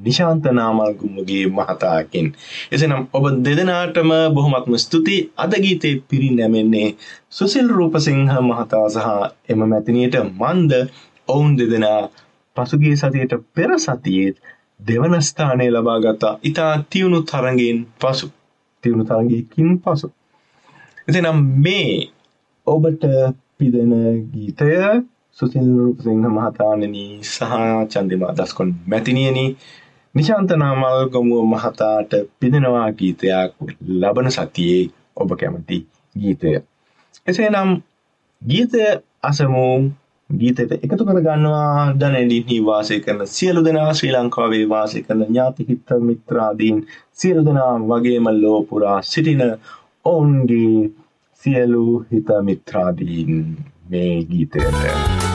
නිශාන්ත 0.03 0.45
නාමල්ගුම්මගේ 0.51 1.45
මහතාකින්. 1.49 2.27
එසනම් 2.71 3.01
ඔබ 3.13 3.25
දෙදෙනාටම 3.41 4.11
බොහොමත්ම 4.33 4.73
ස්තුති 4.77 5.17
අද 5.37 5.53
ගීතේ 5.57 5.95
පිරි 6.05 6.29
නැමෙන්නේ 6.31 6.89
සුසිල් 7.31 7.67
රූපසිංහ 7.69 8.31
මහතා 8.41 8.85
සහ 8.89 9.07
එම 9.49 9.59
මැතිනියට 9.65 10.15
මන්ද 10.33 10.71
ඔවුන් 11.27 11.51
දෙදෙනා 11.55 12.01
පසුගේ 12.55 12.95
සතියට 12.95 13.33
පෙර 13.53 13.71
සතියේත් 13.79 14.37
දෙවන 14.79 15.15
ස්ථානය 15.21 15.67
ලබා 15.69 15.99
ගත්තා 15.99 16.33
ඉතා 16.43 16.73
තියුණු 16.89 17.19
තරගෙන් 17.23 17.79
පසු 17.99 18.27
තියුණු 18.83 19.03
තරගයකින් 19.05 19.69
පසු. 19.79 20.07
එතිනම් 21.07 21.39
මේ 21.57 21.91
ඔබට 22.67 23.03
පිදෙන 23.57 23.93
ගීතය 24.31 24.71
සුසිල් 25.39 25.67
රූපසිංහ 25.75 26.25
මහතානනි 26.29 27.03
සහ 27.25 27.51
චන්දිමා 27.91 28.33
දස්කොන් 28.33 28.69
මැතිනියනි 28.85 29.45
නිශාන්ත 30.15 30.51
නාමල් 30.55 30.97
ගොමුව 31.09 31.43
මහතාට 31.47 32.11
පිදෙනවා 32.39 32.87
ගීතයක් 32.93 33.51
ලබන 33.95 34.27
සතියේ 34.31 34.89
ඔබ 35.15 35.29
කැමති 35.35 35.77
ගීතය. 36.15 36.51
එසේනම් 37.27 37.69
ගීතය 38.41 38.81
අසමු 39.23 39.65
ගීතයට 40.29 40.71
එකතු 40.77 41.03
කර 41.05 41.19
ගන්නවා 41.19 41.93
දැනඩිහි 41.95 42.57
වාසය 42.63 42.97
කරන 42.99 43.21
සියලු 43.27 43.61
දෙනා 43.63 43.93
ශ්‍රී 43.93 44.13
ලංකාවේ 44.13 44.65
වාසය 44.67 44.99
කරන 45.01 45.23
ඥාතිහිත්ත 45.23 45.89
මිත්‍රාදීන් 46.01 46.83
සියලු 47.13 47.45
දෙනා 47.45 47.73
වගේම 47.85 48.27
ලෝපුරා 48.35 48.99
සිටින 49.03 49.43
ඔවුන්ගේ 50.05 50.91
සියලු 51.43 51.85
හිත 52.09 52.29
මිත්‍රාදීන් 52.43 53.33
මේ 53.89 54.13
ගීතයට. 54.25 55.26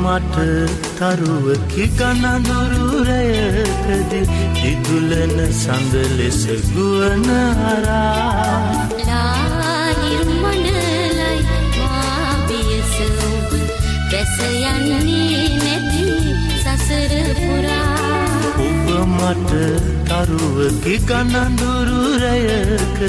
මට 0.00 0.36
තරුවකි 0.98 1.84
ගණඳුරුරයකද 1.98 3.88
දිදුලන 4.56 5.36
සඳ 5.52 5.94
ලෙස 6.18 6.40
ගුවන 6.70 7.26
හරා 7.58 8.86
ලාහිරුමනලයි 9.00 10.78
මාබියස 11.76 12.94
ඔබ 13.26 13.50
බැස 14.10 14.36
යන්නේ 14.46 15.44
නැති 15.56 16.04
සසර 16.62 17.12
පුරා. 17.36 17.94
ඔබ 18.64 18.86
මට 19.10 19.52
තරුවකි 20.10 20.96
ගණඳුරුරයකද 21.08 23.02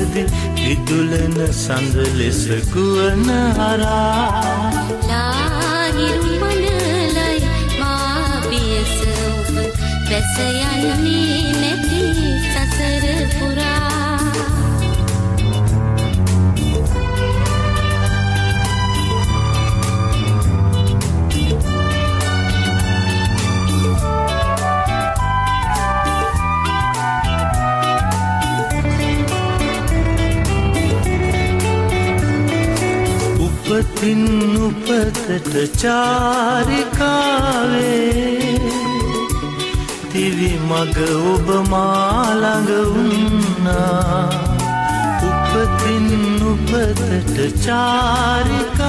දිදුලන 0.57 1.37
සඳ 1.55 1.95
ලෙස 2.19 2.43
ගුවන 2.73 3.27
හරා 3.57 4.50
බැස 10.11 10.35
යන්නේ 10.39 11.51
නැති 11.53 12.01
සසර 12.51 13.05
පුරා 13.31 14.19
උපතින් 33.39 34.23
උපතට 34.59 35.55
චාරිකාවේ 35.81 37.01
දිවි 40.21 40.53
මග 40.69 40.97
ඔබ 41.33 41.47
මාළඟ 41.71 42.69
වුන්නා 42.93 44.29
උපතින් 45.29 46.07
උපතට 46.51 47.37
චාරිකාවේ 47.65 48.85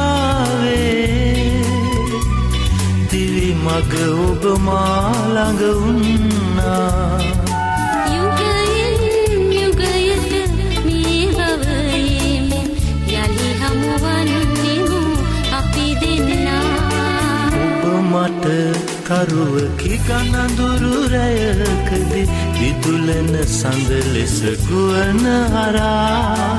දිවි 3.09 3.49
මග 3.65 3.93
ඔබ 4.29 4.43
මාළඟ 4.67 5.63
කරුවකි 19.13 19.97
ගණඳුරු 20.07 20.93
රැයකද 21.13 22.13
විදුලන 22.57 23.33
සඳ 23.49 23.91
ලෙස 24.15 24.37
ගුවන 24.65 25.21
හරා 25.55 26.52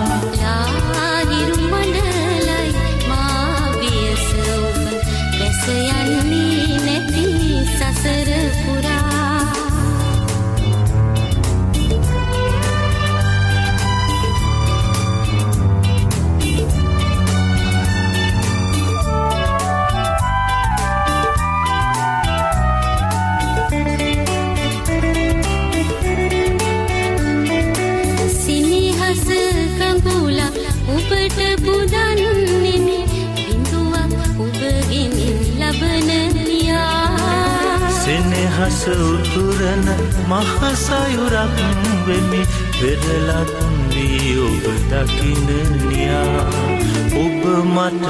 නිදහස 38.63 38.83
උතුරන 38.87 39.85
මහසයුරක් 40.29 41.57
වෙමි. 42.05 42.43
පෙරලත් 42.73 43.51
වී 43.89 44.35
ඔබ 44.39 44.65
දකිනනියා 44.91 46.45
ඔබ 47.15 47.43
මට 47.67 48.07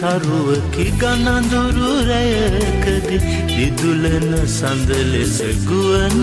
තරුවකි 0.00 0.86
ගණඳුරු 1.00 1.92
රැයකද 2.08 3.10
දිදුලන 3.48 4.30
සඳ 4.48 4.90
ලෙස 5.12 5.38
ගුවන 5.64 6.22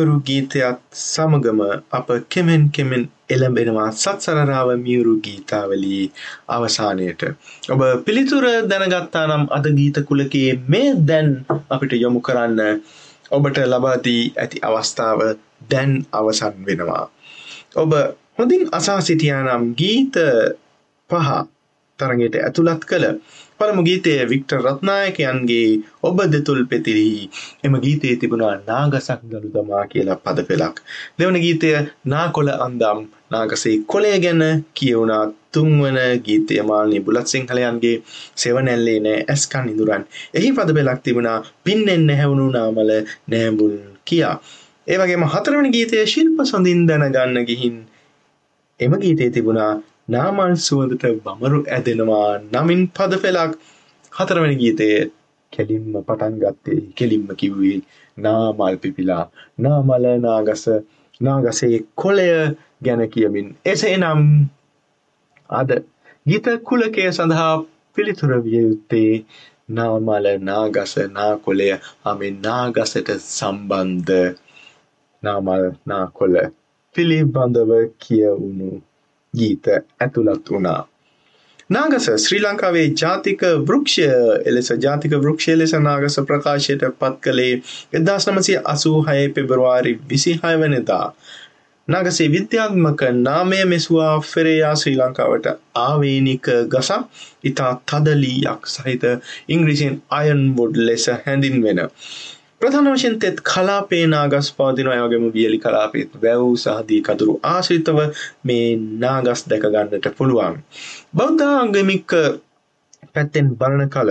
මියුරු 0.00 0.20
ගීතයත් 0.24 0.80
සමගම 0.92 1.60
අප 1.90 2.08
කෙමෙන් 2.28 2.62
කෙමෙන් 2.70 3.02
එළඹෙනවා 3.28 3.88
සත්සරරාව 3.94 4.68
මියුරු 4.78 5.14
ගීතාවලී 5.20 6.04
අවසානයට. 6.48 7.22
ඔබ 7.68 7.80
පිළිතුර 8.06 8.44
දැනගත්තා 8.64 9.24
නම් 9.26 9.44
අද 9.50 9.66
ගීත 9.78 9.96
කුලකයේ 10.08 10.52
මේ 10.68 10.94
දැන් 11.02 11.28
අපිට 11.70 11.92
යොමු 11.94 12.20
කරන්න 12.20 12.80
ඔබට 13.30 13.58
ලබාදී 13.64 14.22
ඇති 14.34 14.62
අවස්ථාව 14.62 15.20
දැන් 15.70 15.92
අවසන් 16.12 16.56
වෙනවා. 16.66 17.04
ඔබ 17.76 17.90
හොඳින් 18.38 18.62
අසා 18.72 19.00
සිටියා 19.00 19.42
නම් 19.44 19.64
ගීත 19.74 20.16
පහ 21.10 21.28
තරගයට 21.98 22.34
ඇතුළත් 22.38 22.82
කළ 22.84 23.06
පළමු 23.60 23.82
ගීතය 23.84 24.12
වික්ටර් 24.28 24.58
රත්නායකයන්ගේ 24.64 25.70
ඔබ 26.02 26.18
දෙතුල් 26.32 26.60
පෙතිරෙහි 26.64 27.24
එම 27.64 27.74
ගීතයේ 27.84 28.14
තිබුණා 28.20 28.54
නාගසක් 28.68 29.20
දළු 29.30 29.50
දමා 29.54 29.84
කියලා 29.86 30.16
පද 30.16 30.46
පෙළක්. 30.48 30.76
දෙවන 31.18 31.36
ගීතය 31.44 31.70
නාකොල 32.06 32.48
අන්දම් 32.58 33.00
නාගසේ 33.30 33.76
කොලය 33.86 34.12
ගැන 34.24 34.42
කියවුණා 34.74 35.24
තුන්වන 35.52 35.98
ගීතය 36.26 36.62
මාල්නී 36.62 37.02
බුලත් 37.02 37.26
සිංහලයන්ගේ 37.26 37.96
සෙවනැල්ලේ 38.36 38.98
නෑ 39.00 39.18
ඇස්කන් 39.28 39.68
ඉඳුරන්. 39.72 40.04
එහි 40.36 40.50
පද 40.56 40.76
පෙළක් 40.78 41.00
තිබුණා 41.04 41.38
පින්නෙන් 41.64 42.02
නැහැවුණු 42.08 42.46
නාමල 42.50 42.90
නෑඹුල් 43.30 43.76
කියා. 44.04 44.36
ඒ 44.86 44.98
වගේම 44.98 45.24
හතරවන 45.26 45.72
ගීතය 45.76 46.06
ශිල්ප 46.06 46.38
සොඳින් 46.46 46.80
දැනගන්න 46.88 47.46
ගිහින් 47.48 47.76
එම 48.80 48.92
ගීතයේ 49.02 49.30
තිබුණා 49.30 49.72
නාමල් 50.10 50.52
සුවඳට 50.58 51.04
බමරු 51.24 51.58
ඇදෙනවා 51.68 52.28
නමින් 52.52 52.82
පද 52.90 53.22
පෙළක් 53.22 53.52
හතරවැනි 54.12 54.56
ගීතයේ 54.56 55.00
කෙලින්ම 55.52 55.86
පටන් 55.98 56.34
ගත්තේ 56.38 56.80
කෙලින්ම 56.94 57.28
කිව්වේ 57.36 57.78
නාමල් 58.16 58.76
පිපිලා. 58.76 59.24
නාමල 59.58 60.04
නාගස 60.18 60.64
නාගසේ 61.20 61.76
කොලය 61.94 62.28
ගැන 62.84 63.02
කියමින් 63.08 63.48
එසේනම් 63.64 64.22
අද 65.50 65.70
ගීත 66.26 66.46
කුලකය 66.64 67.06
සඳහා 67.10 67.54
පිළිතුර 67.96 68.32
විය 68.44 68.60
යුත්තේ 68.60 69.12
නාමල 69.70 70.26
නාගස 70.42 70.94
නාකොලය 71.10 71.68
අමෙන් 72.04 72.36
නාගසට 72.42 73.08
සම්බන්ධ. 73.28 74.12
නාමල් 75.22 75.64
නාකොල 75.86 76.34
පිළිබඳව 76.94 77.70
කියවුණු 77.98 78.70
ගීත 79.34 79.66
ඇතුළත් 80.00 80.50
වුණා. 80.50 80.80
නාගස 81.70 82.06
ශ්‍රී 82.16 82.40
ලංකාවේ 82.42 82.86
ජාතික 82.94 83.42
වෘක්ෂය 83.64 84.06
එලෙස 84.44 84.70
ජාතික 84.78 85.12
වෘක්ෂය 85.18 85.52
ලෙස 85.56 85.74
නාගස 85.80 86.16
ප්‍රකාශයට 86.28 86.82
පත් 86.94 87.20
කළේ 87.22 87.52
එදදාස් 87.92 88.26
නමසය 88.26 88.56
අසූහය 88.66 89.28
පෙබරවාරි 89.30 89.92
විසිහය 90.10 90.56
වනදා. 90.56 91.06
නාගසේ 91.88 92.26
විද්‍යාත්මක 92.28 93.00
නාමය 93.18 93.60
මෙසවා 93.66 94.10
ෆෙරේයා 94.24 94.74
ශ්‍රී 94.76 94.96
ලංකාවට 94.96 95.46
ආවේනික 95.76 96.50
ගසක් 96.68 97.24
ඉතා 97.44 97.70
තදලීයක් 97.86 98.68
සහිත 98.68 99.06
ඉංග්‍රීසින් 99.48 99.96
අයන්වොඩ් 100.18 100.76
ලෙස 100.80 101.06
හැඳින් 101.16 101.62
වෙන. 101.62 101.80
ප්‍රධාන 102.60 102.88
වශයෙන් 102.88 103.16
තෙත් 103.18 103.38
කලාපේ 103.44 104.04
නාගස් 104.08 104.48
පවතිනවා 104.52 104.96
ඒ 104.96 105.04
වගේම 105.04 105.26
වියලි 105.32 105.58
කලාපෙත් 105.58 106.10
වැව් 106.18 106.44
සහ 106.54 106.82
දී 106.88 107.00
කඳුරු 107.02 107.34
ආශ්‍රිතව 107.46 107.98
මේ 108.44 108.68
නාගස් 108.98 109.40
දැක 109.46 109.64
ගන්නට 109.66 110.08
පුළුවන්. 110.16 110.56
බෞද්ධ 111.14 111.44
ආගමික 111.48 112.14
පැත්තෙන් 113.10 113.48
බලන 113.56 113.82
කල 113.88 114.10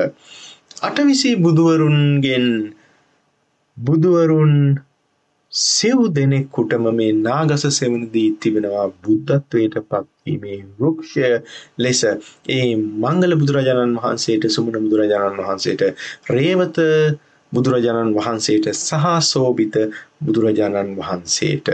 අටවිසි 0.81 1.31
බුදුවරුන්ගෙන් 1.37 2.47
බුදුවරුන් 3.77 4.55
සිව් 5.53 5.99
දෙනෙක්කුටම 6.11 6.83
මේ 6.93 7.13
නාගස 7.19 7.63
සෙවනදී 7.71 8.27
තිබෙනවා 8.39 8.89
බුද්ධත්වයට 8.99 9.79
පත්වීමේ 9.85 10.59
වෘක්ෂය 10.77 11.29
ලෙස 11.77 12.01
ඒ 12.49 12.67
මංගල 12.75 13.33
බුදුරජාණන් 13.35 13.97
වහන්සේට 13.99 14.43
සුමන 14.49 14.77
බුදුරජාණන් 14.79 15.41
වහන්සේට 15.41 15.81
රේවත 16.31 16.77
බුදුරජාණන් 17.51 18.15
වහන්සේට 18.15 18.65
සහ 18.73 19.05
සෝභිත 19.23 19.75
බුදුරජාණන් 20.21 20.95
වහන්සේට. 20.97 21.67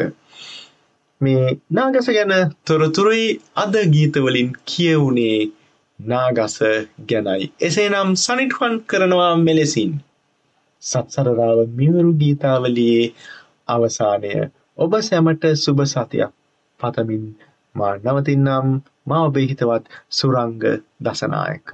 මේ 1.22 1.46
නාගස 1.72 2.08
ගැන 2.10 2.34
තොරතුරුයි 2.66 3.28
අද 3.56 3.76
ගීතවලින් 3.94 4.50
කියවුනේ 4.66 5.40
නාගස 6.00 6.58
ගැනයි. 7.08 7.52
එසේනම් 7.62 8.10
සනිටුවන් 8.18 8.76
කරනවා 8.86 9.34
මෙලෙසින්. 9.38 9.92
සත්සරරාව 10.84 11.60
මිවරු 11.72 12.12
ගීතාවලියේ 12.14 13.14
අවසානය. 13.68 14.34
ඔබ 14.78 14.92
සැමට 15.02 15.44
සුබ 15.56 15.80
සතියක්. 15.86 16.32
පතමින් 16.80 17.24
මා 17.76 17.94
නවතින්නම්. 17.98 18.68
මා 19.06 19.22
ඔබේ 19.24 19.48
හිතවත් 19.48 19.84
සුරංග 20.12 20.64
දසනායක. 21.02 21.70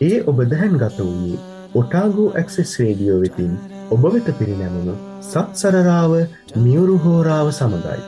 ඒ 0.00 0.16
ඔබ 0.22 0.40
දැහැන්ගත 0.44 0.98
වූයේ 0.98 1.38
ඔටාගෝ 1.74 2.26
ඇක්සෙස් 2.32 2.72
රේඩියෝ 2.80 3.20
වෙතින් 3.20 3.52
ඔබ 3.90 4.02
වෙත 4.06 4.28
පිරිනැමුණු 4.38 4.96
සත්සරරාව 5.22 6.12
මියුරු 6.58 6.96
හෝරාව 6.98 7.48
සමඟයි. 7.50 8.02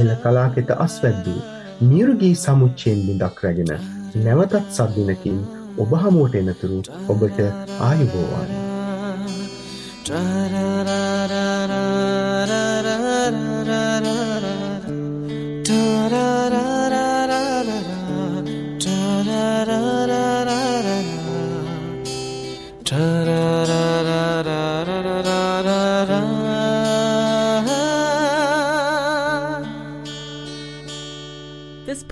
එල 0.00 0.10
කලාකෙත 0.22 0.74
අස්වැද්දූ 0.78 1.38
මියුරුගී 1.82 2.34
සමුච්චයෙන් 2.36 3.06
බිඳක් 3.06 3.38
රැගෙන 3.40 3.72
නැවතත් 4.20 4.68
සද්දිනකින් 4.72 5.40
ඔබ 5.78 5.96
හමුවට 6.00 6.38
එනතුරු 6.42 6.82
ඔබට 7.08 7.40
ආයුබෝවාන. 7.80 8.50